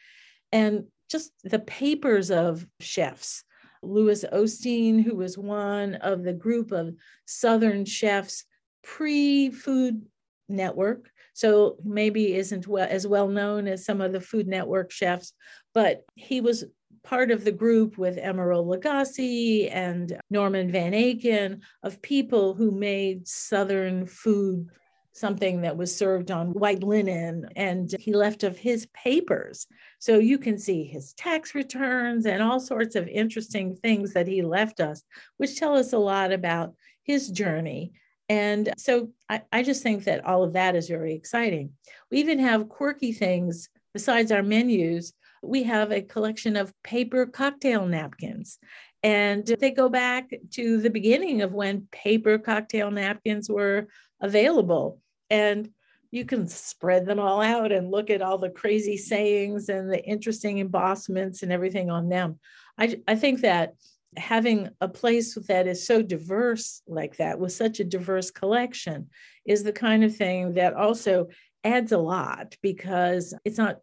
And 0.51 0.85
just 1.09 1.31
the 1.43 1.59
papers 1.59 2.31
of 2.31 2.65
chefs. 2.79 3.43
Louis 3.81 4.25
Osteen, 4.33 5.03
who 5.03 5.15
was 5.15 5.37
one 5.37 5.95
of 5.95 6.23
the 6.23 6.33
group 6.33 6.71
of 6.71 6.95
Southern 7.25 7.85
chefs 7.85 8.45
pre 8.83 9.51
Food 9.51 10.05
Network, 10.49 11.11
so 11.35 11.75
maybe 11.83 12.33
isn't 12.33 12.65
well, 12.65 12.87
as 12.89 13.05
well 13.05 13.27
known 13.27 13.67
as 13.67 13.85
some 13.85 13.99
of 13.99 14.13
the 14.13 14.21
Food 14.21 14.47
Network 14.47 14.89
chefs, 14.89 15.33
but 15.73 16.05
he 16.15 16.39
was 16.39 16.63
part 17.03 17.29
of 17.29 17.43
the 17.43 17.51
group 17.51 17.97
with 17.97 18.17
Emeril 18.17 18.65
Lagasse 18.65 19.69
and 19.69 20.17
Norman 20.29 20.71
Van 20.71 20.93
Aken 20.93 21.59
of 21.83 22.01
people 22.01 22.53
who 22.53 22.71
made 22.71 23.27
Southern 23.27 24.05
food 24.05 24.69
something 25.11 25.61
that 25.61 25.75
was 25.75 25.95
served 25.95 26.31
on 26.31 26.53
white 26.53 26.83
linen 26.83 27.49
and 27.57 27.93
he 27.99 28.13
left 28.13 28.43
of 28.43 28.57
his 28.57 28.85
papers. 28.87 29.67
So 29.99 30.19
you 30.19 30.37
can 30.37 30.57
see 30.57 30.85
his 30.85 31.13
tax 31.13 31.53
returns 31.53 32.25
and 32.25 32.41
all 32.41 32.61
sorts 32.61 32.95
of 32.95 33.09
interesting 33.09 33.75
things 33.75 34.13
that 34.13 34.27
he 34.27 34.41
left 34.41 34.79
us, 34.79 35.03
which 35.35 35.59
tell 35.59 35.75
us 35.75 35.91
a 35.91 35.97
lot 35.97 36.31
about 36.31 36.75
his 37.03 37.29
journey. 37.29 37.91
And 38.27 38.73
so 38.77 39.11
I, 39.29 39.41
I 39.51 39.63
just 39.63 39.83
think 39.83 40.05
that 40.05 40.25
all 40.25 40.43
of 40.43 40.53
that 40.53 40.75
is 40.75 40.87
very 40.87 41.13
exciting. 41.13 41.71
We 42.09 42.19
even 42.19 42.39
have 42.39 42.69
quirky 42.69 43.11
things 43.11 43.69
besides 43.93 44.31
our 44.31 44.43
menus 44.43 45.13
we 45.47 45.63
have 45.63 45.91
a 45.91 46.01
collection 46.01 46.55
of 46.55 46.73
paper 46.83 47.25
cocktail 47.25 47.85
napkins. 47.85 48.59
And 49.03 49.45
they 49.45 49.71
go 49.71 49.87
back 49.87 50.31
to 50.53 50.81
the 50.81 50.89
beginning 50.89 51.41
of 51.41 51.53
when 51.53 51.87
paper 51.91 52.37
cocktail 52.39 52.89
napkins 52.89 53.49
were 53.49 53.87
available. 54.19 54.99
And 55.29 55.69
you 56.11 56.25
can 56.25 56.47
spread 56.47 57.05
them 57.05 57.19
all 57.19 57.41
out 57.41 57.71
and 57.71 57.91
look 57.91 58.09
at 58.09 58.21
all 58.21 58.37
the 58.37 58.49
crazy 58.49 58.97
sayings 58.97 59.69
and 59.69 59.91
the 59.91 60.03
interesting 60.03 60.57
embossments 60.57 61.43
and 61.43 61.51
everything 61.51 61.89
on 61.89 62.09
them. 62.09 62.39
I, 62.77 62.99
I 63.07 63.15
think 63.15 63.41
that 63.41 63.73
having 64.17 64.69
a 64.81 64.87
place 64.87 65.35
that 65.47 65.67
is 65.67 65.85
so 65.85 66.01
diverse 66.01 66.81
like 66.87 67.17
that 67.17 67.39
with 67.39 67.51
such 67.51 67.79
a 67.79 67.83
diverse 67.83 68.31
collection 68.31 69.09
is 69.45 69.63
the 69.63 69.73
kind 69.73 70.03
of 70.03 70.15
thing 70.15 70.53
that 70.53 70.73
also 70.73 71.27
adds 71.63 71.91
a 71.91 71.97
lot 71.97 72.55
because 72.61 73.33
it's 73.43 73.57
not 73.57 73.79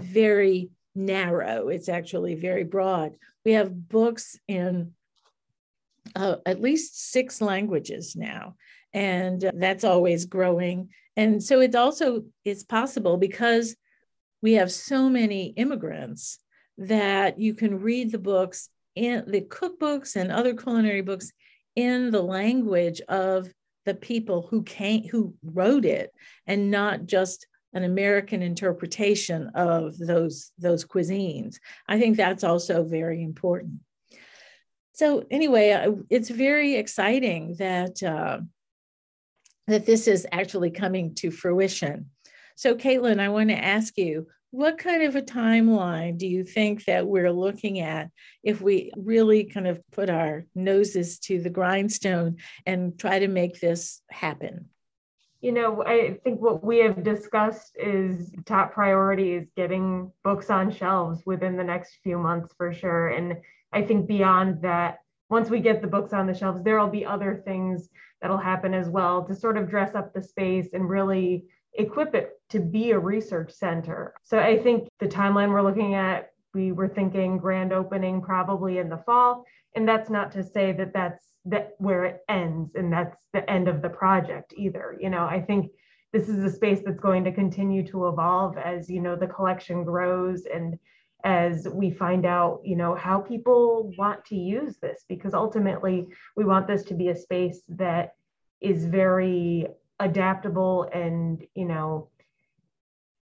very 0.00 0.70
narrow, 0.94 1.68
it's 1.68 1.88
actually 1.88 2.34
very 2.34 2.64
broad. 2.64 3.16
We 3.44 3.52
have 3.52 3.88
books 3.88 4.38
in 4.48 4.92
uh, 6.14 6.36
at 6.46 6.60
least 6.60 7.10
six 7.10 7.40
languages 7.40 8.16
now, 8.16 8.56
and 8.92 9.44
uh, 9.44 9.52
that's 9.54 9.84
always 9.84 10.24
growing. 10.24 10.88
And 11.16 11.42
so 11.42 11.60
it's 11.60 11.76
also 11.76 12.24
it's 12.44 12.64
possible 12.64 13.16
because 13.16 13.76
we 14.42 14.54
have 14.54 14.72
so 14.72 15.08
many 15.08 15.46
immigrants 15.48 16.38
that 16.78 17.38
you 17.38 17.54
can 17.54 17.80
read 17.80 18.12
the 18.12 18.18
books 18.18 18.68
in 18.96 19.30
the 19.30 19.42
cookbooks 19.42 20.16
and 20.16 20.32
other 20.32 20.54
culinary 20.54 21.02
books 21.02 21.30
in 21.76 22.10
the 22.10 22.22
language 22.22 23.00
of 23.02 23.48
the 23.84 23.94
people 23.94 24.48
who 24.50 24.62
came 24.62 25.04
who 25.04 25.34
wrote 25.44 25.84
it 25.84 26.10
and 26.46 26.70
not 26.70 27.06
just 27.06 27.46
an 27.72 27.84
American 27.84 28.42
interpretation 28.42 29.50
of 29.54 29.96
those, 29.98 30.50
those 30.58 30.84
cuisines. 30.84 31.56
I 31.86 31.98
think 31.98 32.16
that's 32.16 32.42
also 32.42 32.84
very 32.84 33.22
important. 33.22 33.80
So, 34.94 35.26
anyway, 35.30 35.94
it's 36.08 36.30
very 36.30 36.76
exciting 36.76 37.56
that 37.58 38.02
uh, 38.02 38.40
that 39.66 39.84
this 39.84 40.08
is 40.08 40.26
actually 40.32 40.70
coming 40.70 41.14
to 41.16 41.30
fruition. 41.30 42.10
So, 42.56 42.74
Caitlin, 42.74 43.20
I 43.20 43.28
want 43.28 43.50
to 43.50 43.62
ask 43.62 43.98
you 43.98 44.26
what 44.50 44.78
kind 44.78 45.02
of 45.02 45.16
a 45.16 45.22
timeline 45.22 46.18
do 46.18 46.26
you 46.26 46.44
think 46.44 46.84
that 46.84 47.06
we're 47.06 47.32
looking 47.32 47.80
at 47.80 48.10
if 48.42 48.60
we 48.60 48.90
really 48.96 49.44
kind 49.44 49.66
of 49.66 49.80
put 49.90 50.08
our 50.08 50.44
noses 50.54 51.18
to 51.18 51.40
the 51.40 51.50
grindstone 51.50 52.36
and 52.64 52.98
try 52.98 53.18
to 53.18 53.28
make 53.28 53.60
this 53.60 54.00
happen? 54.10 54.70
You 55.40 55.52
know, 55.52 55.84
I 55.84 56.18
think 56.24 56.40
what 56.40 56.64
we 56.64 56.78
have 56.78 57.04
discussed 57.04 57.76
is 57.76 58.32
top 58.46 58.72
priority 58.72 59.34
is 59.34 59.48
getting 59.56 60.10
books 60.24 60.48
on 60.48 60.72
shelves 60.72 61.22
within 61.26 61.56
the 61.56 61.64
next 61.64 61.98
few 62.02 62.18
months 62.18 62.54
for 62.56 62.72
sure. 62.72 63.08
And 63.08 63.36
I 63.72 63.82
think 63.82 64.06
beyond 64.06 64.62
that, 64.62 65.00
once 65.28 65.50
we 65.50 65.60
get 65.60 65.82
the 65.82 65.88
books 65.88 66.12
on 66.12 66.26
the 66.26 66.34
shelves, 66.34 66.62
there 66.62 66.80
will 66.80 66.88
be 66.88 67.04
other 67.04 67.42
things 67.44 67.88
that'll 68.22 68.38
happen 68.38 68.72
as 68.72 68.88
well 68.88 69.24
to 69.24 69.34
sort 69.34 69.58
of 69.58 69.68
dress 69.68 69.94
up 69.94 70.14
the 70.14 70.22
space 70.22 70.68
and 70.72 70.88
really 70.88 71.44
equip 71.78 72.14
it 72.14 72.40
to 72.50 72.60
be 72.60 72.90
a 72.90 72.98
research 72.98 73.52
center. 73.52 74.14
So 74.22 74.38
I 74.38 74.58
think 74.58 74.88
the 75.00 75.06
timeline 75.06 75.50
we're 75.50 75.62
looking 75.62 75.94
at, 75.94 76.30
we 76.54 76.72
were 76.72 76.88
thinking 76.88 77.38
grand 77.38 77.72
opening 77.72 78.22
probably 78.22 78.78
in 78.78 78.88
the 78.88 78.98
fall. 78.98 79.44
And 79.74 79.86
that's 79.86 80.10
not 80.10 80.32
to 80.32 80.42
say 80.42 80.72
that 80.72 80.92
that's 80.92 81.22
that 81.44 81.74
where 81.78 82.04
it 82.04 82.20
ends 82.28 82.74
and 82.74 82.92
that's 82.92 83.16
the 83.32 83.48
end 83.48 83.68
of 83.68 83.82
the 83.82 83.88
project 83.88 84.52
either. 84.56 84.96
You 85.00 85.10
know, 85.10 85.24
I 85.24 85.40
think 85.40 85.70
this 86.12 86.28
is 86.28 86.42
a 86.44 86.50
space 86.50 86.80
that's 86.84 87.00
going 87.00 87.24
to 87.24 87.32
continue 87.32 87.86
to 87.88 88.08
evolve 88.08 88.56
as, 88.58 88.90
you 88.90 89.00
know, 89.00 89.16
the 89.16 89.26
collection 89.26 89.84
grows 89.84 90.44
and 90.52 90.78
as 91.24 91.66
we 91.68 91.90
find 91.90 92.24
out, 92.24 92.60
you 92.64 92.76
know, 92.76 92.94
how 92.94 93.20
people 93.20 93.92
want 93.98 94.24
to 94.26 94.36
use 94.36 94.76
this 94.78 95.04
because 95.08 95.34
ultimately 95.34 96.06
we 96.36 96.44
want 96.44 96.66
this 96.66 96.84
to 96.84 96.94
be 96.94 97.08
a 97.08 97.16
space 97.16 97.62
that 97.68 98.14
is 98.60 98.86
very 98.86 99.66
adaptable 99.98 100.88
and 100.92 101.42
you 101.54 101.64
know 101.64 102.10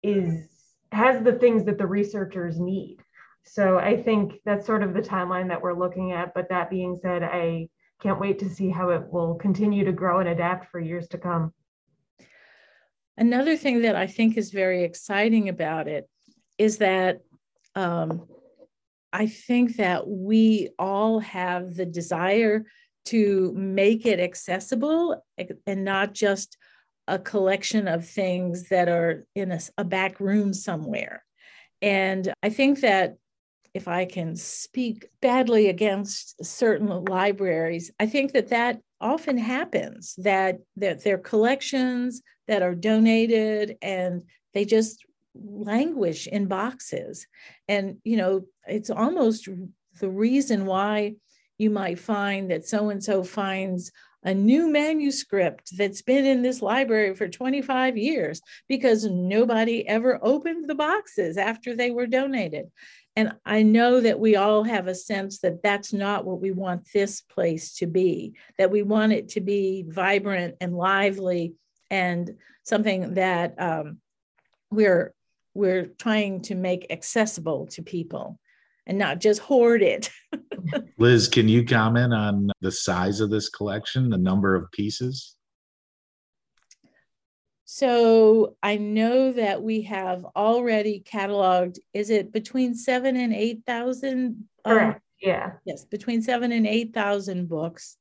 is 0.02 0.48
has 0.92 1.22
the 1.22 1.32
things 1.32 1.64
that 1.64 1.78
the 1.78 1.86
researchers 1.86 2.60
need. 2.60 2.98
So 3.44 3.78
i 3.78 4.00
think 4.00 4.34
that's 4.44 4.66
sort 4.66 4.82
of 4.82 4.94
the 4.94 5.00
timeline 5.00 5.48
that 5.48 5.60
we're 5.60 5.78
looking 5.78 6.12
at. 6.12 6.34
But 6.34 6.48
that 6.50 6.70
being 6.70 6.98
said 7.00 7.22
i 7.22 7.68
can't 8.00 8.20
wait 8.20 8.38
to 8.40 8.48
see 8.48 8.68
how 8.68 8.90
it 8.90 9.12
will 9.12 9.36
continue 9.36 9.84
to 9.84 9.92
grow 9.92 10.18
and 10.18 10.28
adapt 10.28 10.70
for 10.70 10.80
years 10.80 11.06
to 11.08 11.18
come. 11.18 11.52
Another 13.16 13.56
thing 13.56 13.82
that 13.82 13.96
i 13.96 14.06
think 14.06 14.36
is 14.36 14.50
very 14.50 14.84
exciting 14.84 15.48
about 15.48 15.88
it 15.88 16.08
is 16.58 16.78
that 16.78 17.20
um, 17.74 18.26
i 19.12 19.26
think 19.26 19.76
that 19.76 20.06
we 20.06 20.70
all 20.78 21.18
have 21.18 21.74
the 21.74 21.86
desire 21.86 22.64
to 23.06 23.52
make 23.54 24.06
it 24.06 24.20
accessible 24.20 25.22
eh, 25.38 25.46
and 25.66 25.84
not 25.84 26.14
just 26.14 26.56
a 27.08 27.18
collection 27.18 27.88
of 27.88 28.06
things 28.06 28.68
that 28.68 28.88
are 28.88 29.26
in 29.34 29.52
a, 29.52 29.60
a, 29.76 29.84
back 29.84 30.20
room 30.20 30.54
somewhere. 30.54 31.24
And 31.80 32.32
I 32.42 32.50
think 32.50 32.80
that 32.80 33.16
if 33.74 33.88
I 33.88 34.04
can 34.04 34.36
speak 34.36 35.08
badly 35.20 35.68
against 35.68 36.44
certain 36.44 37.04
libraries, 37.04 37.90
I 37.98 38.06
think 38.06 38.32
that 38.32 38.48
that 38.48 38.80
often 39.00 39.36
happens 39.36 40.14
that 40.18 40.60
that 40.76 41.02
their 41.02 41.18
collections 41.18 42.22
that 42.46 42.62
are 42.62 42.74
donated 42.74 43.76
and 43.82 44.22
they 44.54 44.64
just 44.64 45.04
languish 45.34 46.26
in 46.26 46.46
boxes 46.46 47.26
and 47.66 47.96
you 48.04 48.16
know 48.16 48.42
it's 48.66 48.90
almost 48.90 49.48
the 49.98 50.08
reason 50.08 50.66
why 50.66 51.14
you 51.62 51.70
might 51.70 51.98
find 51.98 52.50
that 52.50 52.66
so 52.66 52.90
and 52.90 53.02
so 53.02 53.22
finds 53.22 53.92
a 54.24 54.34
new 54.34 54.70
manuscript 54.70 55.76
that's 55.76 56.02
been 56.02 56.24
in 56.24 56.42
this 56.42 56.62
library 56.62 57.14
for 57.14 57.28
25 57.28 57.96
years 57.96 58.40
because 58.68 59.04
nobody 59.04 59.86
ever 59.86 60.18
opened 60.22 60.68
the 60.68 60.74
boxes 60.74 61.36
after 61.36 61.74
they 61.74 61.90
were 61.90 62.06
donated. 62.06 62.70
And 63.16 63.32
I 63.44 63.62
know 63.62 64.00
that 64.00 64.20
we 64.20 64.36
all 64.36 64.64
have 64.64 64.86
a 64.86 64.94
sense 64.94 65.40
that 65.40 65.62
that's 65.62 65.92
not 65.92 66.24
what 66.24 66.40
we 66.40 66.50
want 66.50 66.88
this 66.94 67.20
place 67.20 67.74
to 67.74 67.86
be, 67.86 68.34
that 68.58 68.70
we 68.70 68.82
want 68.82 69.12
it 69.12 69.30
to 69.30 69.40
be 69.40 69.84
vibrant 69.88 70.56
and 70.60 70.74
lively 70.74 71.54
and 71.90 72.36
something 72.62 73.14
that 73.14 73.60
um, 73.60 73.98
we're, 74.70 75.12
we're 75.52 75.86
trying 75.86 76.42
to 76.42 76.54
make 76.54 76.86
accessible 76.90 77.66
to 77.66 77.82
people 77.82 78.38
and 78.86 78.98
not 78.98 79.20
just 79.20 79.40
hoard 79.40 79.82
it. 79.82 80.10
Liz, 80.98 81.28
can 81.28 81.48
you 81.48 81.64
comment 81.64 82.12
on 82.12 82.50
the 82.60 82.72
size 82.72 83.20
of 83.20 83.30
this 83.30 83.48
collection, 83.48 84.10
the 84.10 84.18
number 84.18 84.54
of 84.54 84.70
pieces? 84.72 85.36
So 87.64 88.56
I 88.62 88.76
know 88.76 89.32
that 89.32 89.62
we 89.62 89.82
have 89.82 90.26
already 90.36 91.02
cataloged, 91.10 91.78
is 91.94 92.10
it 92.10 92.30
between 92.30 92.74
seven 92.74 93.16
and 93.16 93.32
8,000? 93.32 94.44
Um, 94.64 94.72
Correct. 94.72 94.96
Um, 94.96 95.02
yeah. 95.22 95.52
Yes, 95.64 95.84
between 95.84 96.20
seven 96.20 96.52
and 96.52 96.66
8,000 96.66 97.48
books. 97.48 97.96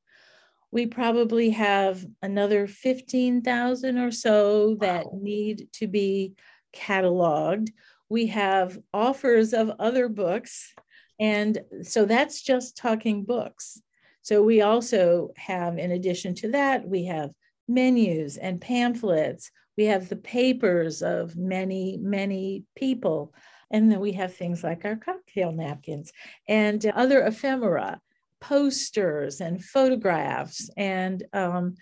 We 0.71 0.87
probably 0.87 1.51
have 1.51 2.05
another 2.21 2.67
15,000 2.67 3.97
or 3.97 4.11
so 4.11 4.75
that 4.81 5.05
wow. 5.05 5.19
need 5.21 5.69
to 5.73 5.87
be 5.87 6.33
cataloged 6.75 7.69
we 8.11 8.27
have 8.27 8.77
offers 8.93 9.53
of 9.53 9.71
other 9.79 10.09
books. 10.09 10.73
And 11.17 11.59
so 11.81 12.03
that's 12.03 12.41
just 12.41 12.75
talking 12.75 13.23
books. 13.23 13.81
So 14.21 14.43
we 14.43 14.61
also 14.61 15.31
have, 15.37 15.77
in 15.77 15.91
addition 15.91 16.35
to 16.35 16.51
that, 16.51 16.85
we 16.85 17.05
have 17.05 17.29
menus 17.69 18.35
and 18.35 18.59
pamphlets. 18.59 19.49
We 19.77 19.85
have 19.85 20.09
the 20.09 20.17
papers 20.17 21.01
of 21.01 21.37
many, 21.37 21.97
many 22.01 22.65
people. 22.75 23.33
And 23.71 23.89
then 23.89 24.01
we 24.01 24.11
have 24.11 24.35
things 24.35 24.61
like 24.61 24.83
our 24.83 24.97
cocktail 24.97 25.53
napkins 25.53 26.11
and 26.49 26.85
other 26.87 27.25
ephemera, 27.25 28.01
posters 28.41 29.39
and 29.39 29.63
photographs 29.63 30.69
and 30.75 31.23
um, 31.31 31.75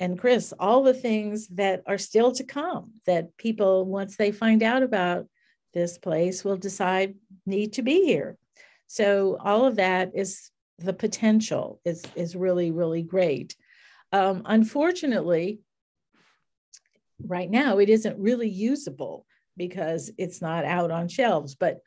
and 0.00 0.18
Chris, 0.18 0.52
all 0.58 0.82
the 0.84 0.94
things 0.94 1.48
that 1.48 1.82
are 1.86 1.98
still 1.98 2.30
to 2.32 2.44
come 2.44 2.92
that 3.06 3.36
people, 3.36 3.84
once 3.84 4.16
they 4.16 4.30
find 4.30 4.62
out 4.62 4.84
about 4.84 5.26
this 5.74 5.98
place 5.98 6.44
will 6.44 6.56
decide 6.56 7.14
need 7.46 7.74
to 7.74 7.82
be 7.82 8.04
here. 8.04 8.36
So 8.86 9.36
all 9.40 9.66
of 9.66 9.76
that 9.76 10.12
is 10.14 10.50
the 10.78 10.92
potential 10.92 11.80
is 11.84 12.02
is 12.14 12.36
really 12.36 12.70
really 12.70 13.02
great. 13.02 13.56
Um, 14.12 14.42
unfortunately, 14.44 15.60
right 17.22 17.50
now 17.50 17.78
it 17.78 17.88
isn't 17.88 18.18
really 18.18 18.48
usable 18.48 19.26
because 19.56 20.10
it's 20.16 20.40
not 20.40 20.64
out 20.64 20.90
on 20.90 21.08
shelves. 21.08 21.54
But 21.54 21.80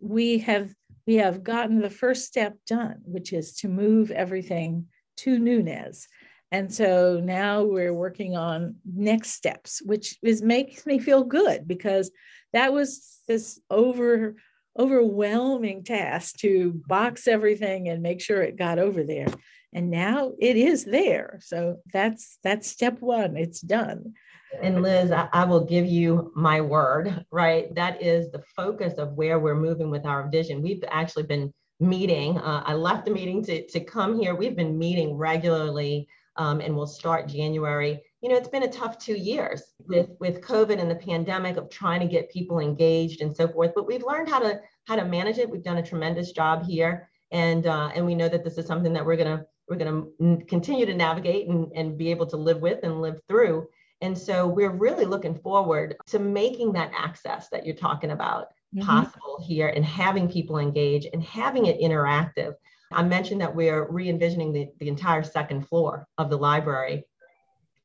we 0.00 0.38
have 0.38 0.72
we 1.06 1.16
have 1.16 1.44
gotten 1.44 1.80
the 1.80 1.90
first 1.90 2.24
step 2.24 2.56
done, 2.66 2.96
which 3.04 3.32
is 3.32 3.54
to 3.56 3.68
move 3.68 4.10
everything 4.10 4.86
to 5.18 5.38
Nunez. 5.38 6.08
And 6.56 6.72
so 6.72 7.20
now 7.22 7.64
we're 7.64 7.92
working 7.92 8.34
on 8.34 8.76
next 8.90 9.32
steps, 9.32 9.82
which 9.84 10.16
is 10.22 10.40
makes 10.40 10.86
me 10.86 10.98
feel 10.98 11.22
good 11.22 11.68
because 11.68 12.10
that 12.54 12.72
was 12.72 13.18
this 13.28 13.60
over 13.68 14.36
overwhelming 14.78 15.84
task 15.84 16.36
to 16.36 16.80
box 16.86 17.28
everything 17.28 17.90
and 17.90 18.02
make 18.02 18.22
sure 18.22 18.40
it 18.42 18.56
got 18.56 18.78
over 18.78 19.04
there. 19.04 19.26
And 19.74 19.90
now 19.90 20.32
it 20.38 20.56
is 20.56 20.86
there. 20.86 21.40
So 21.42 21.80
that's 21.92 22.38
that's 22.42 22.70
step 22.70 23.00
one. 23.00 23.36
It's 23.36 23.60
done. 23.60 24.14
And 24.62 24.80
liz 24.80 25.10
I, 25.10 25.28
I, 25.34 25.44
will 25.44 25.64
give 25.64 25.84
you 25.84 26.32
my 26.34 26.62
word 26.62 27.26
right? 27.30 27.74
That 27.74 28.00
is 28.00 28.30
the 28.30 28.42
focus 28.56 28.94
of 28.94 29.12
where 29.12 29.38
we're 29.38 29.60
moving 29.60 29.90
with 29.90 30.06
our 30.06 30.30
vision. 30.30 30.62
We've 30.62 30.84
actually 30.88 31.24
been 31.24 31.52
meeting 31.78 32.38
uh, 32.38 32.62
i 32.64 32.72
left 32.72 33.04
the 33.04 33.10
meeting 33.10 33.44
to, 33.44 33.66
to 33.66 33.80
come 33.80 34.18
here. 34.18 34.34
We've 34.34 34.56
been 34.56 34.78
meeting 34.78 35.14
regularly 35.14 36.08
um, 36.36 36.60
and 36.60 36.74
we'll 36.74 36.86
start 36.86 37.28
january 37.28 38.00
you 38.26 38.32
know, 38.32 38.38
it's 38.38 38.48
been 38.48 38.64
a 38.64 38.68
tough 38.68 38.98
two 38.98 39.14
years 39.14 39.62
with 39.86 40.10
with 40.18 40.40
COVID 40.40 40.80
and 40.80 40.90
the 40.90 40.96
pandemic 40.96 41.56
of 41.56 41.70
trying 41.70 42.00
to 42.00 42.08
get 42.08 42.28
people 42.28 42.58
engaged 42.58 43.20
and 43.20 43.36
so 43.36 43.46
forth. 43.46 43.70
But 43.72 43.86
we've 43.86 44.02
learned 44.02 44.28
how 44.28 44.40
to 44.40 44.60
how 44.86 44.96
to 44.96 45.04
manage 45.04 45.38
it. 45.38 45.48
We've 45.48 45.62
done 45.62 45.78
a 45.78 45.82
tremendous 45.86 46.32
job 46.32 46.64
here, 46.64 47.08
and 47.30 47.68
uh, 47.68 47.90
and 47.94 48.04
we 48.04 48.16
know 48.16 48.28
that 48.28 48.42
this 48.42 48.58
is 48.58 48.66
something 48.66 48.92
that 48.94 49.06
we're 49.06 49.16
gonna 49.16 49.46
we're 49.68 49.76
gonna 49.76 50.06
continue 50.46 50.86
to 50.86 50.94
navigate 50.94 51.46
and, 51.48 51.70
and 51.76 51.96
be 51.96 52.10
able 52.10 52.26
to 52.26 52.36
live 52.36 52.60
with 52.60 52.80
and 52.82 53.00
live 53.00 53.20
through. 53.28 53.68
And 54.00 54.18
so 54.18 54.46
we're 54.46 54.70
really 54.70 55.04
looking 55.04 55.36
forward 55.36 55.94
to 56.06 56.18
making 56.18 56.72
that 56.72 56.90
access 56.96 57.48
that 57.50 57.64
you're 57.64 57.76
talking 57.76 58.10
about 58.10 58.48
mm-hmm. 58.74 58.84
possible 58.84 59.42
here 59.46 59.68
and 59.68 59.84
having 59.84 60.28
people 60.28 60.58
engage 60.58 61.06
and 61.12 61.22
having 61.22 61.66
it 61.66 61.80
interactive. 61.80 62.54
I 62.92 63.02
mentioned 63.02 63.40
that 63.40 63.54
we're 63.54 63.90
re 63.90 64.08
envisioning 64.08 64.52
the, 64.52 64.68
the 64.78 64.88
entire 64.88 65.22
second 65.22 65.68
floor 65.68 66.06
of 66.18 66.30
the 66.30 66.38
library 66.38 67.04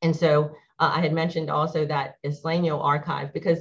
and 0.02 0.14
so 0.14 0.50
uh, 0.78 0.90
I 0.94 1.00
had 1.00 1.12
mentioned 1.12 1.48
also 1.48 1.86
that 1.86 2.16
Isleño 2.26 2.82
archive, 2.82 3.32
because 3.32 3.60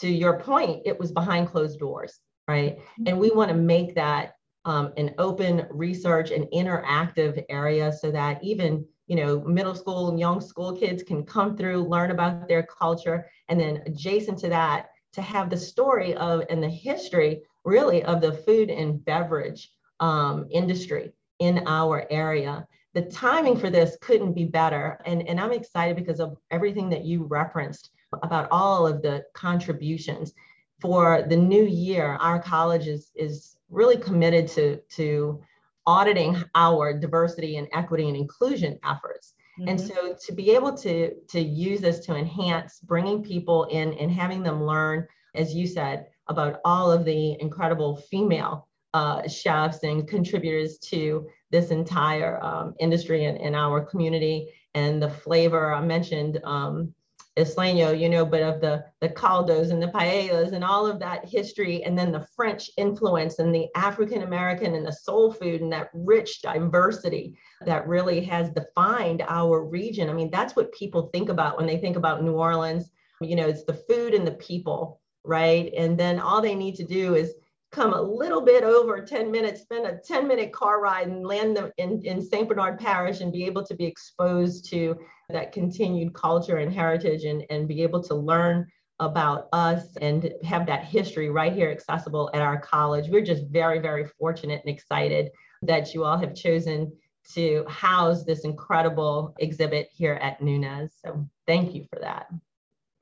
to 0.00 0.08
your 0.08 0.38
point, 0.38 0.82
it 0.84 0.98
was 0.98 1.12
behind 1.12 1.48
closed 1.48 1.78
doors, 1.78 2.20
right? 2.46 2.78
And 3.06 3.18
we 3.18 3.30
want 3.30 3.48
to 3.48 3.56
make 3.56 3.94
that 3.94 4.34
um, 4.66 4.92
an 4.98 5.14
open 5.18 5.66
research 5.70 6.30
and 6.30 6.44
interactive 6.54 7.42
area 7.48 7.90
so 7.90 8.10
that 8.10 8.44
even 8.44 8.84
you 9.06 9.16
know, 9.16 9.40
middle 9.40 9.74
school 9.74 10.10
and 10.10 10.20
young 10.20 10.38
school 10.38 10.76
kids 10.76 11.02
can 11.02 11.24
come 11.24 11.56
through, 11.56 11.88
learn 11.88 12.10
about 12.10 12.46
their 12.46 12.64
culture, 12.64 13.26
and 13.48 13.58
then 13.58 13.82
adjacent 13.86 14.38
to 14.38 14.50
that, 14.50 14.90
to 15.14 15.22
have 15.22 15.48
the 15.48 15.56
story 15.56 16.14
of 16.16 16.42
and 16.50 16.62
the 16.62 16.68
history 16.68 17.40
really 17.64 18.02
of 18.04 18.20
the 18.20 18.32
food 18.32 18.68
and 18.68 19.02
beverage 19.06 19.70
um, 20.00 20.46
industry 20.50 21.12
in 21.38 21.62
our 21.66 22.06
area. 22.10 22.66
The 22.94 23.02
timing 23.02 23.56
for 23.58 23.70
this 23.70 23.96
couldn't 24.00 24.32
be 24.32 24.44
better. 24.44 25.00
And, 25.04 25.26
and 25.28 25.38
I'm 25.38 25.52
excited 25.52 25.96
because 25.96 26.20
of 26.20 26.36
everything 26.50 26.88
that 26.90 27.04
you 27.04 27.24
referenced 27.24 27.90
about 28.22 28.48
all 28.50 28.86
of 28.86 29.02
the 29.02 29.24
contributions. 29.34 30.32
For 30.80 31.22
the 31.28 31.36
new 31.36 31.64
year, 31.64 32.16
our 32.20 32.40
college 32.40 32.86
is, 32.86 33.10
is 33.14 33.56
really 33.68 33.96
committed 33.96 34.48
to, 34.48 34.80
to 34.96 35.42
auditing 35.86 36.42
our 36.54 36.92
diversity 36.98 37.56
and 37.56 37.68
equity 37.72 38.08
and 38.08 38.16
inclusion 38.16 38.78
efforts. 38.84 39.34
Mm-hmm. 39.58 39.68
And 39.68 39.80
so 39.80 40.16
to 40.26 40.32
be 40.32 40.50
able 40.50 40.76
to, 40.78 41.14
to 41.14 41.40
use 41.40 41.80
this 41.80 42.00
to 42.06 42.14
enhance 42.14 42.80
bringing 42.80 43.22
people 43.22 43.64
in 43.64 43.92
and 43.94 44.10
having 44.10 44.42
them 44.42 44.64
learn, 44.64 45.06
as 45.34 45.54
you 45.54 45.66
said, 45.66 46.06
about 46.28 46.60
all 46.64 46.90
of 46.90 47.04
the 47.04 47.40
incredible 47.40 47.96
female 47.96 48.68
uh, 48.98 49.28
chefs 49.28 49.80
and 49.84 50.08
contributors 50.08 50.78
to 50.78 51.28
this 51.50 51.70
entire 51.70 52.42
um, 52.42 52.74
industry 52.80 53.26
and 53.26 53.38
in 53.38 53.54
our 53.54 53.80
community 53.80 54.36
and 54.74 55.00
the 55.00 55.10
flavor 55.10 55.72
I 55.72 55.80
mentioned 55.80 56.40
um, 56.44 56.92
Isleño, 57.38 57.98
you 57.98 58.08
know, 58.08 58.26
but 58.26 58.42
of 58.42 58.60
the, 58.60 58.84
the 59.00 59.08
caldos 59.08 59.70
and 59.70 59.80
the 59.80 59.86
paellas 59.86 60.52
and 60.52 60.64
all 60.64 60.84
of 60.86 60.98
that 60.98 61.24
history, 61.24 61.84
and 61.84 61.96
then 61.96 62.10
the 62.10 62.26
French 62.34 62.70
influence 62.76 63.38
and 63.38 63.54
the 63.54 63.68
African 63.76 64.22
American 64.22 64.74
and 64.74 64.84
the 64.84 64.92
soul 64.92 65.32
food 65.32 65.60
and 65.60 65.72
that 65.72 65.90
rich 65.94 66.42
diversity 66.42 67.38
that 67.64 67.86
really 67.86 68.20
has 68.24 68.50
defined 68.50 69.22
our 69.28 69.64
region. 69.64 70.10
I 70.10 70.12
mean, 70.12 70.30
that's 70.30 70.56
what 70.56 70.72
people 70.72 71.10
think 71.12 71.28
about 71.28 71.56
when 71.56 71.66
they 71.66 71.78
think 71.78 71.96
about 71.96 72.24
New 72.24 72.34
Orleans. 72.34 72.90
You 73.20 73.36
know, 73.36 73.46
it's 73.46 73.64
the 73.64 73.80
food 73.88 74.14
and 74.14 74.26
the 74.26 74.32
people, 74.32 75.00
right? 75.22 75.72
And 75.76 75.96
then 75.96 76.18
all 76.18 76.42
they 76.42 76.56
need 76.56 76.74
to 76.76 76.84
do 76.84 77.14
is 77.14 77.34
come 77.70 77.92
a 77.92 78.00
little 78.00 78.40
bit 78.40 78.64
over 78.64 79.00
10 79.00 79.30
minutes, 79.30 79.62
spend 79.62 79.86
a 79.86 79.98
10 79.98 80.26
minute 80.26 80.52
car 80.52 80.80
ride 80.80 81.08
and 81.08 81.26
land 81.26 81.56
them 81.56 81.70
in, 81.76 82.02
in 82.04 82.22
St. 82.22 82.48
Bernard 82.48 82.78
Parish 82.78 83.20
and 83.20 83.32
be 83.32 83.44
able 83.44 83.64
to 83.64 83.74
be 83.74 83.84
exposed 83.84 84.70
to 84.70 84.96
that 85.28 85.52
continued 85.52 86.14
culture 86.14 86.56
and 86.56 86.72
heritage 86.72 87.24
and, 87.24 87.44
and 87.50 87.68
be 87.68 87.82
able 87.82 88.02
to 88.04 88.14
learn 88.14 88.66
about 89.00 89.48
us 89.52 89.96
and 90.00 90.32
have 90.42 90.66
that 90.66 90.84
history 90.84 91.30
right 91.30 91.52
here 91.52 91.70
accessible 91.70 92.30
at 92.34 92.42
our 92.42 92.58
college. 92.58 93.08
We're 93.08 93.20
just 93.20 93.44
very, 93.46 93.78
very 93.78 94.06
fortunate 94.18 94.62
and 94.64 94.74
excited 94.74 95.30
that 95.62 95.94
you 95.94 96.04
all 96.04 96.18
have 96.18 96.34
chosen 96.34 96.92
to 97.34 97.64
house 97.68 98.24
this 98.24 98.44
incredible 98.44 99.34
exhibit 99.38 99.90
here 99.92 100.14
at 100.14 100.40
Nunez. 100.40 100.94
So 101.04 101.28
thank 101.46 101.74
you 101.74 101.86
for 101.92 102.00
that. 102.00 102.28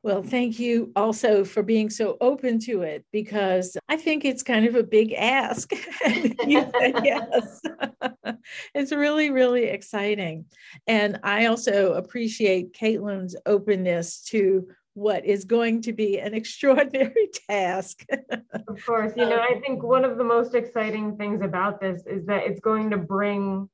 Well, 0.07 0.23
thank 0.23 0.61
you 0.61 0.93
also 0.95 1.45
for 1.45 1.65
being 1.65 1.91
so 1.91 2.17
open 2.21 2.61
to 2.61 2.83
it 2.83 3.05
because 3.11 3.77
I 3.89 3.97
think 3.97 4.25
it's 4.25 4.45
kind 4.45 4.65
of 4.65 4.77
a 4.77 4.85
big 4.85 5.13
ask. 5.13 5.73
yes. 6.47 7.61
it's 8.73 8.93
really, 8.93 9.31
really 9.31 9.65
exciting. 9.65 10.45
And 10.87 11.19
I 11.25 11.47
also 11.47 11.95
appreciate 11.95 12.73
Caitlin's 12.73 13.35
openness 13.47 14.23
to 14.27 14.69
what 14.95 15.27
is 15.27 15.45
going 15.45 15.83
to 15.83 15.93
be 15.93 16.21
an 16.21 16.35
extraordinary 16.41 17.29
task. 17.51 18.07
of 18.69 18.87
course. 18.87 19.13
You 19.17 19.29
know, 19.29 19.41
I 19.41 19.59
think 19.59 19.83
one 19.83 20.05
of 20.05 20.19
the 20.19 20.25
most 20.25 20.55
exciting 20.55 21.17
things 21.17 21.41
about 21.41 21.81
this 21.81 22.05
is 22.07 22.27
that 22.27 22.45
it's 22.45 22.61
going 22.61 22.91
to 22.91 22.97
bring 22.97 23.69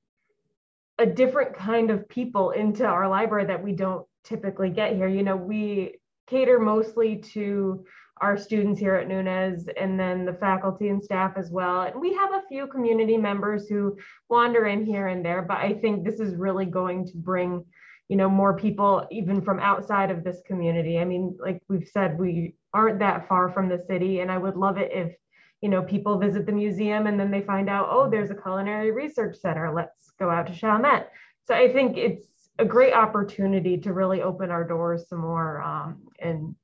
a 0.98 1.04
different 1.04 1.54
kind 1.54 1.90
of 1.90 2.08
people 2.08 2.52
into 2.52 2.86
our 2.86 3.06
library 3.06 3.44
that 3.44 3.62
we 3.62 3.72
don't 3.72 4.06
typically 4.24 4.70
get 4.70 4.96
here. 4.96 5.08
You 5.08 5.24
know, 5.24 5.36
we 5.36 5.98
cater 6.28 6.58
mostly 6.58 7.16
to 7.34 7.84
our 8.20 8.36
students 8.36 8.78
here 8.78 8.94
at 8.94 9.08
Nunez 9.08 9.68
and 9.80 9.98
then 9.98 10.24
the 10.24 10.34
faculty 10.34 10.88
and 10.88 11.02
staff 11.02 11.32
as 11.36 11.50
well. 11.50 11.82
And 11.82 12.00
we 12.00 12.14
have 12.14 12.32
a 12.32 12.42
few 12.48 12.68
community 12.68 13.16
members 13.16 13.68
who 13.68 13.96
wander 14.28 14.66
in 14.66 14.86
here 14.86 15.08
and 15.08 15.24
there, 15.24 15.42
but 15.42 15.58
I 15.58 15.74
think 15.74 16.04
this 16.04 16.20
is 16.20 16.36
really 16.36 16.64
going 16.64 17.04
to 17.06 17.16
bring, 17.16 17.64
you 18.08 18.16
know, 18.16 18.30
more 18.30 18.56
people 18.56 19.06
even 19.10 19.42
from 19.42 19.58
outside 19.58 20.10
of 20.12 20.22
this 20.22 20.40
community. 20.46 20.98
I 20.98 21.04
mean, 21.04 21.36
like 21.40 21.62
we've 21.68 21.88
said, 21.88 22.18
we 22.18 22.54
aren't 22.72 23.00
that 23.00 23.28
far 23.28 23.50
from 23.50 23.68
the 23.68 23.84
city 23.88 24.20
and 24.20 24.30
I 24.30 24.38
would 24.38 24.56
love 24.56 24.78
it 24.78 24.92
if, 24.92 25.12
you 25.60 25.68
know, 25.68 25.82
people 25.82 26.18
visit 26.18 26.46
the 26.46 26.52
museum 26.52 27.08
and 27.08 27.18
then 27.18 27.32
they 27.32 27.42
find 27.42 27.68
out, 27.68 27.88
oh, 27.90 28.08
there's 28.08 28.30
a 28.30 28.36
culinary 28.36 28.92
research 28.92 29.36
center. 29.36 29.72
Let's 29.74 30.12
go 30.18 30.30
out 30.30 30.46
to 30.46 30.52
Chalmette. 30.52 31.08
So 31.46 31.54
I 31.54 31.72
think 31.72 31.96
it's 31.96 32.26
a 32.62 32.64
great 32.64 32.94
opportunity 32.94 33.76
to 33.76 33.92
really 33.92 34.22
open 34.22 34.50
our 34.50 34.64
doors 34.64 35.04
some 35.08 35.18
more 35.18 35.60
um, 35.60 36.02
and 36.20 36.54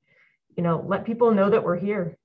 you 0.56 0.62
know 0.62 0.84
let 0.86 1.04
people 1.04 1.32
know 1.32 1.50
that 1.50 1.64
we're 1.64 1.78
here. 1.78 2.16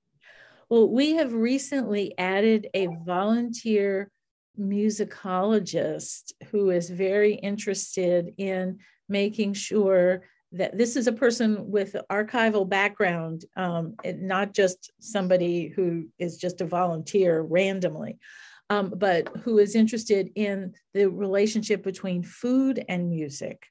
Well 0.69 0.87
we 0.89 1.13
have 1.13 1.33
recently 1.33 2.13
added 2.17 2.67
a 2.73 2.87
volunteer 3.03 4.11
musicologist 4.59 6.33
who 6.51 6.69
is 6.69 6.89
very 6.89 7.33
interested 7.33 8.33
in 8.37 8.77
making 9.09 9.53
sure 9.53 10.23
that 10.51 10.77
this 10.77 10.95
is 10.95 11.07
a 11.07 11.11
person 11.11 11.71
with 11.71 11.95
archival 12.11 12.69
background, 12.69 13.43
um, 13.55 13.95
not 14.05 14.53
just 14.53 14.91
somebody 14.99 15.69
who 15.69 16.07
is 16.19 16.37
just 16.37 16.61
a 16.61 16.65
volunteer 16.65 17.41
randomly, 17.41 18.19
um, 18.69 18.93
but 18.95 19.29
who 19.43 19.59
is 19.59 19.75
interested 19.75 20.31
in 20.35 20.73
the 20.93 21.09
relationship 21.09 21.83
between 21.83 22.23
food 22.23 22.83
and 22.87 23.09
music. 23.09 23.67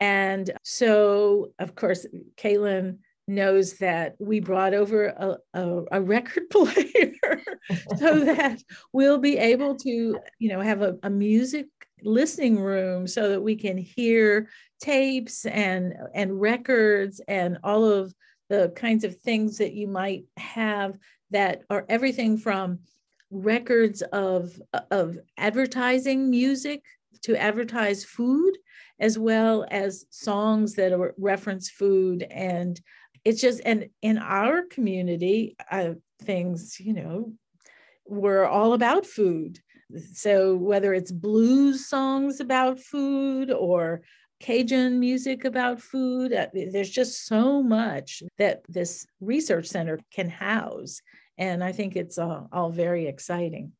And 0.00 0.50
so, 0.62 1.52
of 1.58 1.74
course, 1.74 2.06
Caitlin 2.36 2.98
knows 3.26 3.74
that 3.74 4.16
we 4.18 4.40
brought 4.40 4.74
over 4.74 5.06
a, 5.06 5.36
a, 5.54 5.82
a 5.92 6.02
record 6.02 6.44
player 6.50 7.40
so 7.96 8.24
that 8.24 8.62
we'll 8.92 9.18
be 9.18 9.38
able 9.38 9.76
to, 9.76 10.18
you 10.38 10.48
know, 10.48 10.60
have 10.60 10.82
a, 10.82 10.98
a 11.02 11.10
music 11.10 11.66
listening 12.02 12.58
room 12.58 13.06
so 13.06 13.30
that 13.30 13.40
we 13.40 13.56
can 13.56 13.78
hear 13.78 14.48
tapes 14.80 15.46
and 15.46 15.94
and 16.14 16.38
records 16.38 17.20
and 17.26 17.56
all 17.64 17.84
of 17.84 18.12
the 18.50 18.70
kinds 18.76 19.04
of 19.04 19.18
things 19.20 19.56
that 19.58 19.72
you 19.72 19.88
might 19.88 20.24
have 20.36 20.98
that 21.30 21.62
are 21.70 21.86
everything 21.88 22.36
from 22.36 22.78
records 23.34 24.00
of 24.12 24.60
of 24.92 25.18
advertising 25.36 26.30
music 26.30 26.82
to 27.22 27.36
advertise 27.36 28.04
food 28.04 28.56
as 29.00 29.18
well 29.18 29.66
as 29.72 30.06
songs 30.10 30.74
that 30.74 31.12
reference 31.18 31.68
food 31.68 32.22
and 32.30 32.80
it's 33.24 33.40
just 33.40 33.60
and 33.64 33.88
in 34.02 34.18
our 34.18 34.62
community 34.70 35.56
uh, 35.70 35.94
things 36.22 36.78
you 36.78 36.92
know 36.92 37.32
were 38.06 38.46
all 38.46 38.72
about 38.72 39.04
food 39.04 39.58
so 40.12 40.54
whether 40.54 40.94
it's 40.94 41.10
blues 41.10 41.88
songs 41.88 42.38
about 42.38 42.78
food 42.78 43.50
or 43.50 44.02
Cajun 44.40 45.00
music 45.00 45.44
about 45.44 45.80
food. 45.80 46.32
Uh, 46.32 46.48
there's 46.52 46.90
just 46.90 47.24
so 47.24 47.62
much 47.62 48.22
that 48.36 48.60
this 48.68 49.06
research 49.20 49.66
center 49.68 49.98
can 50.12 50.28
house. 50.28 51.00
And 51.38 51.62
I 51.64 51.72
think 51.72 51.96
it's 51.96 52.18
all, 52.18 52.48
all 52.52 52.70
very 52.70 53.06
exciting. 53.06 53.72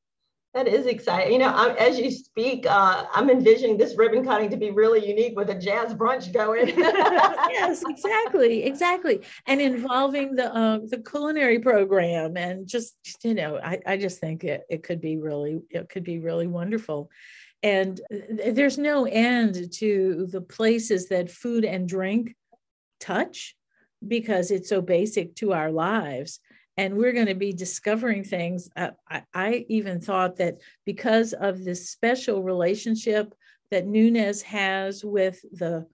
That 0.54 0.68
is 0.68 0.86
exciting. 0.86 1.32
You 1.32 1.40
know, 1.40 1.52
I'm, 1.52 1.76
as 1.78 1.98
you 1.98 2.12
speak, 2.12 2.64
uh, 2.64 3.06
I'm 3.12 3.28
envisioning 3.28 3.76
this 3.76 3.98
ribbon 3.98 4.24
cutting 4.24 4.50
to 4.50 4.56
be 4.56 4.70
really 4.70 5.04
unique 5.04 5.36
with 5.36 5.50
a 5.50 5.54
jazz 5.54 5.92
brunch 5.92 6.32
going. 6.32 6.68
yes, 6.78 7.82
exactly, 7.88 8.62
exactly, 8.62 9.22
and 9.48 9.60
involving 9.60 10.36
the 10.36 10.54
uh, 10.54 10.78
the 10.84 10.98
culinary 10.98 11.58
program, 11.58 12.36
and 12.36 12.68
just 12.68 12.94
you 13.24 13.34
know, 13.34 13.58
I, 13.58 13.80
I 13.84 13.96
just 13.96 14.20
think 14.20 14.44
it, 14.44 14.62
it 14.70 14.84
could 14.84 15.00
be 15.00 15.16
really 15.16 15.60
it 15.70 15.88
could 15.88 16.04
be 16.04 16.20
really 16.20 16.46
wonderful, 16.46 17.10
and 17.64 18.00
there's 18.30 18.78
no 18.78 19.06
end 19.06 19.72
to 19.78 20.28
the 20.30 20.40
places 20.40 21.08
that 21.08 21.32
food 21.32 21.64
and 21.64 21.88
drink 21.88 22.36
touch 23.00 23.56
because 24.06 24.52
it's 24.52 24.68
so 24.68 24.80
basic 24.80 25.34
to 25.36 25.52
our 25.52 25.72
lives 25.72 26.38
and 26.76 26.96
we're 26.96 27.12
going 27.12 27.26
to 27.26 27.34
be 27.34 27.52
discovering 27.52 28.24
things. 28.24 28.68
I, 28.76 29.22
I, 29.32 29.66
even 29.68 30.00
thought 30.00 30.36
that 30.36 30.58
because 30.84 31.32
of 31.32 31.64
this 31.64 31.90
special 31.90 32.42
relationship 32.42 33.34
that 33.70 33.86
Nunez 33.86 34.42
has 34.42 35.04
with 35.04 35.40
the 35.52 35.86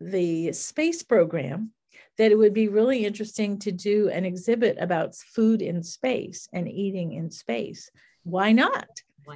the 0.00 0.52
space 0.52 1.02
program, 1.02 1.70
that 2.18 2.32
it 2.32 2.36
would 2.36 2.52
be 2.52 2.68
really 2.68 3.04
interesting 3.04 3.58
to 3.60 3.72
do 3.72 4.08
an 4.10 4.24
exhibit 4.24 4.76
about 4.78 5.14
food 5.14 5.62
in 5.62 5.82
space 5.82 6.48
and 6.52 6.68
eating 6.68 7.12
in 7.12 7.30
space. 7.30 7.90
Why 8.24 8.52
not? 8.52 8.88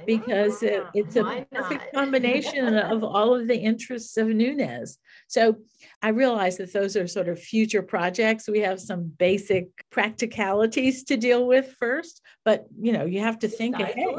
Because 0.05 0.63
it, 0.63 0.83
it's 0.93 1.15
a 1.15 1.23
Why 1.23 1.45
perfect 1.51 1.93
not? 1.93 1.93
combination 1.93 2.77
of 2.77 3.03
all 3.03 3.35
of 3.35 3.47
the 3.47 3.57
interests 3.57 4.17
of 4.17 4.27
Nunez. 4.27 4.97
So 5.27 5.57
I 6.01 6.09
realize 6.09 6.57
that 6.57 6.73
those 6.73 6.95
are 6.95 7.07
sort 7.07 7.29
of 7.29 7.39
future 7.39 7.81
projects. 7.81 8.47
We 8.47 8.59
have 8.59 8.79
some 8.79 9.11
basic 9.17 9.67
practicalities 9.91 11.03
to 11.05 11.17
deal 11.17 11.47
with 11.47 11.75
first, 11.79 12.21
but 12.45 12.65
you 12.79 12.91
know, 12.91 13.05
you 13.05 13.19
have 13.21 13.39
to 13.39 13.47
think 13.47 13.79
ahead. 13.79 14.15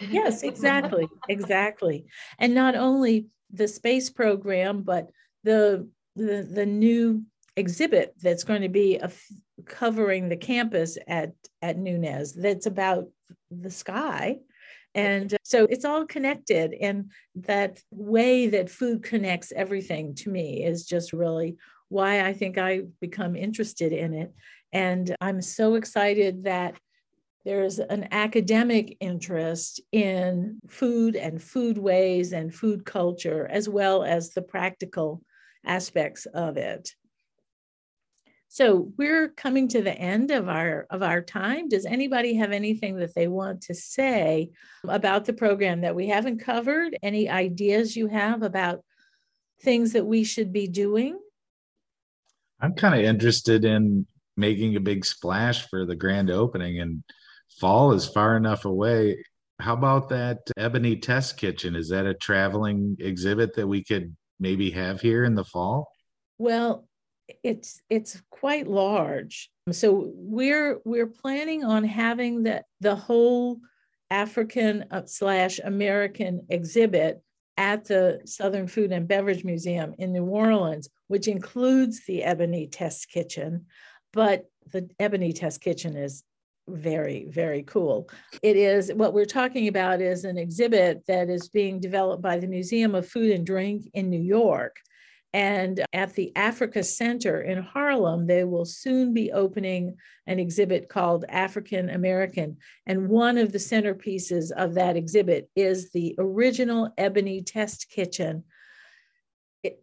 yes, 0.00 0.42
exactly, 0.42 1.08
exactly. 1.28 2.06
And 2.38 2.54
not 2.54 2.74
only 2.74 3.26
the 3.50 3.68
space 3.68 4.10
program, 4.10 4.82
but 4.82 5.10
the 5.44 5.88
the, 6.14 6.46
the 6.50 6.66
new 6.66 7.24
exhibit 7.56 8.14
that's 8.20 8.44
going 8.44 8.62
to 8.62 8.68
be 8.68 8.96
a, 8.96 9.10
covering 9.64 10.28
the 10.28 10.36
campus 10.36 10.98
at 11.06 11.32
at 11.60 11.78
Nunez 11.78 12.32
that's 12.32 12.66
about 12.66 13.08
the 13.50 13.70
sky 13.70 14.38
and 14.94 15.34
uh, 15.34 15.38
so 15.42 15.66
it's 15.70 15.84
all 15.84 16.06
connected 16.06 16.74
and 16.80 17.10
that 17.34 17.80
way 17.90 18.48
that 18.48 18.70
food 18.70 19.02
connects 19.02 19.52
everything 19.54 20.14
to 20.14 20.30
me 20.30 20.64
is 20.64 20.86
just 20.86 21.12
really 21.12 21.56
why 21.92 22.26
I 22.26 22.32
think 22.32 22.56
I 22.56 22.82
become 23.00 23.36
interested 23.36 23.92
in 23.92 24.14
it. 24.14 24.32
And 24.72 25.14
I'm 25.20 25.42
so 25.42 25.74
excited 25.74 26.44
that 26.44 26.74
there's 27.44 27.78
an 27.78 28.08
academic 28.12 28.96
interest 29.00 29.80
in 29.92 30.58
food 30.68 31.16
and 31.16 31.42
food 31.42 31.76
ways 31.76 32.32
and 32.32 32.54
food 32.54 32.86
culture 32.86 33.46
as 33.50 33.68
well 33.68 34.04
as 34.04 34.30
the 34.30 34.40
practical 34.40 35.22
aspects 35.66 36.26
of 36.26 36.56
it 36.56 36.94
so 38.52 38.92
we're 38.98 39.28
coming 39.28 39.66
to 39.68 39.80
the 39.80 39.96
end 39.96 40.30
of 40.30 40.46
our 40.46 40.86
of 40.90 41.02
our 41.02 41.22
time. 41.22 41.70
Does 41.70 41.86
anybody 41.86 42.34
have 42.34 42.52
anything 42.52 42.96
that 42.96 43.14
they 43.14 43.26
want 43.26 43.62
to 43.62 43.74
say 43.74 44.50
about 44.86 45.24
the 45.24 45.32
program 45.32 45.80
that 45.80 45.94
we 45.94 46.08
haven't 46.08 46.40
covered? 46.40 46.94
Any 47.02 47.30
ideas 47.30 47.96
you 47.96 48.08
have 48.08 48.42
about 48.42 48.84
things 49.62 49.94
that 49.94 50.04
we 50.04 50.22
should 50.24 50.52
be 50.52 50.68
doing? 50.68 51.18
I'm 52.60 52.74
kind 52.74 52.94
of 52.94 53.00
interested 53.00 53.64
in 53.64 54.06
making 54.36 54.76
a 54.76 54.80
big 54.80 55.06
splash 55.06 55.66
for 55.70 55.86
the 55.86 55.96
grand 55.96 56.30
opening 56.30 56.78
and 56.78 57.02
fall 57.58 57.92
is 57.92 58.06
far 58.06 58.36
enough 58.36 58.66
away. 58.66 59.24
How 59.60 59.72
about 59.72 60.10
that 60.10 60.40
ebony 60.58 60.96
test 60.96 61.38
kitchen? 61.38 61.74
Is 61.74 61.88
that 61.88 62.04
a 62.04 62.12
traveling 62.12 62.98
exhibit 63.00 63.54
that 63.54 63.66
we 63.66 63.82
could 63.82 64.14
maybe 64.38 64.70
have 64.72 65.00
here 65.00 65.24
in 65.24 65.34
the 65.34 65.44
fall? 65.44 65.88
Well, 66.36 66.86
it's 67.42 67.80
it's 67.90 68.20
quite 68.30 68.66
large. 68.66 69.50
So 69.70 70.10
we're 70.14 70.80
we're 70.84 71.06
planning 71.06 71.64
on 71.64 71.84
having 71.84 72.42
the 72.42 72.64
the 72.80 72.96
whole 72.96 73.60
African 74.10 74.84
uh, 74.90 75.02
slash 75.06 75.58
American 75.64 76.46
exhibit 76.50 77.22
at 77.56 77.84
the 77.84 78.20
Southern 78.24 78.66
Food 78.66 78.92
and 78.92 79.08
Beverage 79.08 79.44
Museum 79.44 79.94
in 79.98 80.12
New 80.12 80.24
Orleans, 80.24 80.88
which 81.08 81.28
includes 81.28 82.04
the 82.06 82.22
Ebony 82.22 82.66
Test 82.66 83.08
Kitchen. 83.08 83.66
But 84.12 84.46
the 84.72 84.88
Ebony 84.98 85.32
Test 85.32 85.60
Kitchen 85.60 85.96
is 85.96 86.24
very, 86.68 87.26
very 87.28 87.62
cool. 87.62 88.08
It 88.42 88.56
is 88.56 88.92
what 88.94 89.14
we're 89.14 89.24
talking 89.24 89.68
about 89.68 90.00
is 90.00 90.24
an 90.24 90.38
exhibit 90.38 91.04
that 91.06 91.28
is 91.28 91.48
being 91.48 91.80
developed 91.80 92.22
by 92.22 92.38
the 92.38 92.46
Museum 92.46 92.94
of 92.94 93.08
Food 93.08 93.32
and 93.32 93.46
Drink 93.46 93.90
in 93.94 94.10
New 94.10 94.20
York. 94.20 94.76
And 95.34 95.82
at 95.94 96.14
the 96.14 96.30
Africa 96.36 96.82
Center 96.82 97.40
in 97.40 97.62
Harlem, 97.62 98.26
they 98.26 98.44
will 98.44 98.66
soon 98.66 99.14
be 99.14 99.32
opening 99.32 99.96
an 100.26 100.38
exhibit 100.38 100.90
called 100.90 101.24
African 101.28 101.88
American. 101.88 102.58
And 102.86 103.08
one 103.08 103.38
of 103.38 103.50
the 103.50 103.58
centerpieces 103.58 104.50
of 104.52 104.74
that 104.74 104.96
exhibit 104.96 105.48
is 105.56 105.90
the 105.90 106.14
original 106.18 106.92
ebony 106.98 107.42
test 107.42 107.88
kitchen. 107.88 108.44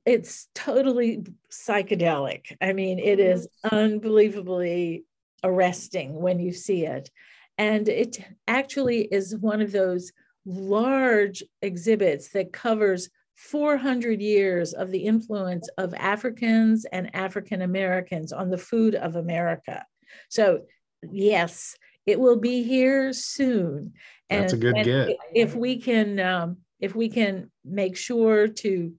it's 0.05 0.49
totally 0.53 1.23
psychedelic. 1.49 2.55
I 2.62 2.73
mean, 2.73 2.99
it 2.99 3.17
mm-hmm. 3.17 3.31
is 3.31 3.47
unbelievably 3.71 5.05
arresting 5.43 6.13
when 6.13 6.39
you 6.39 6.51
see 6.51 6.85
it. 6.85 7.09
And 7.57 7.88
it 7.88 8.19
actually 8.47 9.01
is 9.03 9.35
one 9.35 9.62
of 9.62 9.71
those 9.71 10.12
large 10.45 11.43
exhibits 11.62 12.29
that 12.29 12.53
covers 12.53 13.09
400 13.39 14.21
years 14.21 14.73
of 14.73 14.91
the 14.91 14.99
influence 14.99 15.69
of 15.78 15.93
Africans 15.93 16.86
and 16.91 17.15
African 17.15 17.62
Americans 17.62 18.34
on 18.34 18.49
the 18.49 18.58
food 18.58 18.95
of 18.95 19.15
America. 19.15 19.86
So, 20.28 20.65
yes, 21.10 21.75
it 22.06 22.19
will 22.19 22.36
be 22.36 22.63
here 22.63 23.13
soon. 23.13 23.93
And, 24.30 24.43
That's 24.43 24.54
a 24.54 24.58
good 24.58 24.84
get. 24.84 25.15
If 25.34 25.56
we 25.56 25.78
can, 25.78 26.19
um, 26.19 26.58
if 26.82 26.95
we 26.95 27.08
can 27.08 27.49
make 27.63 27.95
sure 27.95 28.49
to 28.49 28.93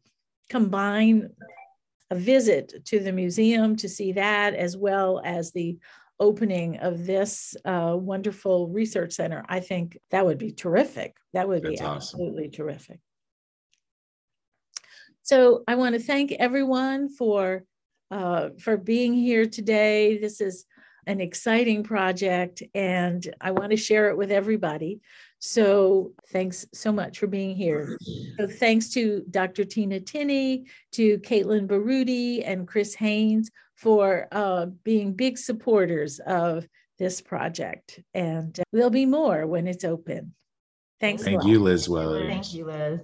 combine 0.49 1.29
a 2.11 2.15
visit 2.15 2.85
to 2.87 2.99
the 2.99 3.13
museum 3.13 3.77
to 3.77 3.91
see 3.91 4.13
that, 4.13 4.55
as 4.55 4.75
well 4.75 5.21
as 5.23 5.53
the 5.53 5.79
opening 6.19 6.79
of 6.79 7.05
this 7.05 7.55
uh, 7.67 7.95
wonderful 7.95 8.69
research 8.69 9.13
center, 9.13 9.45
I 9.51 9.61
think 9.61 9.99
that 10.11 10.25
would 10.25 10.39
be 10.39 10.51
terrific. 10.51 11.15
That 11.35 11.47
would 11.47 11.63
That's 11.63 11.81
be 11.81 11.85
awesome. 11.85 11.97
absolutely 11.97 12.49
terrific. 12.49 13.01
So 15.31 15.63
I 15.69 15.77
want 15.77 15.95
to 15.95 16.01
thank 16.01 16.33
everyone 16.33 17.09
for 17.09 17.63
uh, 18.11 18.49
for 18.59 18.77
being 18.77 19.15
here 19.15 19.47
today. 19.47 20.19
This 20.19 20.41
is 20.41 20.65
an 21.07 21.21
exciting 21.21 21.85
project, 21.85 22.65
and 22.75 23.33
I 23.41 23.53
want 23.53 23.71
to 23.71 23.77
share 23.77 24.09
it 24.09 24.17
with 24.17 24.33
everybody. 24.33 24.99
So 25.39 26.15
thanks 26.33 26.67
so 26.75 26.91
much 26.91 27.21
for 27.21 27.29
being 27.29 27.55
here. 27.55 27.97
So 28.39 28.49
thanks 28.49 28.89
to 28.95 29.25
Dr. 29.31 29.65
Tina 29.65 30.01
Tinney, 30.01 30.65
to 30.95 31.19
Caitlin 31.19 31.69
Baruti, 31.69 32.43
and 32.45 32.67
Chris 32.67 32.97
Haynes 32.97 33.53
for 33.77 34.27
uh, 34.33 34.67
being 34.83 35.13
big 35.13 35.39
supporters 35.39 36.19
of 36.27 36.67
this 36.99 37.21
project. 37.21 38.01
And 38.15 38.59
uh, 38.59 38.65
there'll 38.73 38.91
be 38.91 39.07
more 39.07 39.47
when 39.47 39.69
it's 39.69 39.85
open. 39.85 40.35
Thanks. 40.99 41.23
Thank 41.23 41.45
you, 41.45 41.61
Liz 41.61 41.89
Weller. 41.89 42.27
Thank 42.27 42.53
you, 42.53 42.65
Liz. 42.65 43.01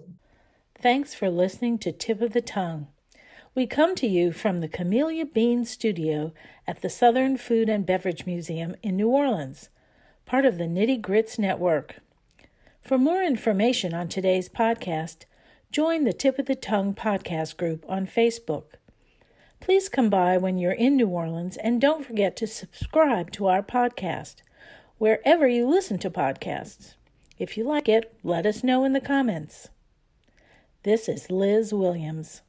Thanks 0.78 1.14
for 1.14 1.30
listening 1.30 1.78
to 1.78 1.90
Tip 1.90 2.20
of 2.20 2.34
the 2.34 2.42
Tongue. 2.42 2.88
We 3.54 3.66
come 3.66 3.94
to 3.94 4.06
you 4.06 4.30
from 4.30 4.60
the 4.60 4.68
Camellia 4.68 5.24
Bean 5.24 5.64
Studio 5.64 6.34
at 6.66 6.82
the 6.82 6.90
Southern 6.90 7.38
Food 7.38 7.70
and 7.70 7.86
Beverage 7.86 8.26
Museum 8.26 8.76
in 8.82 8.94
New 8.94 9.08
Orleans, 9.08 9.70
part 10.26 10.44
of 10.44 10.58
the 10.58 10.64
Nitty 10.64 11.00
Grits 11.00 11.38
Network. 11.38 11.96
For 12.82 12.98
more 12.98 13.22
information 13.22 13.94
on 13.94 14.08
today's 14.08 14.50
podcast, 14.50 15.24
join 15.72 16.04
the 16.04 16.12
Tip 16.12 16.38
of 16.38 16.44
the 16.44 16.54
Tongue 16.54 16.94
podcast 16.94 17.56
group 17.56 17.82
on 17.88 18.06
Facebook. 18.06 18.74
Please 19.60 19.88
come 19.88 20.10
by 20.10 20.36
when 20.36 20.58
you're 20.58 20.72
in 20.72 20.94
New 20.94 21.08
Orleans 21.08 21.56
and 21.56 21.80
don't 21.80 22.04
forget 22.04 22.36
to 22.36 22.46
subscribe 22.46 23.32
to 23.32 23.46
our 23.46 23.62
podcast 23.62 24.36
wherever 24.98 25.48
you 25.48 25.66
listen 25.66 25.98
to 26.00 26.10
podcasts. 26.10 26.96
If 27.38 27.56
you 27.56 27.64
like 27.64 27.88
it, 27.88 28.14
let 28.22 28.44
us 28.44 28.62
know 28.62 28.84
in 28.84 28.92
the 28.92 29.00
comments. 29.00 29.70
This 30.87 31.09
is 31.09 31.33
Liz 31.33 31.75
Williams. 31.75 32.42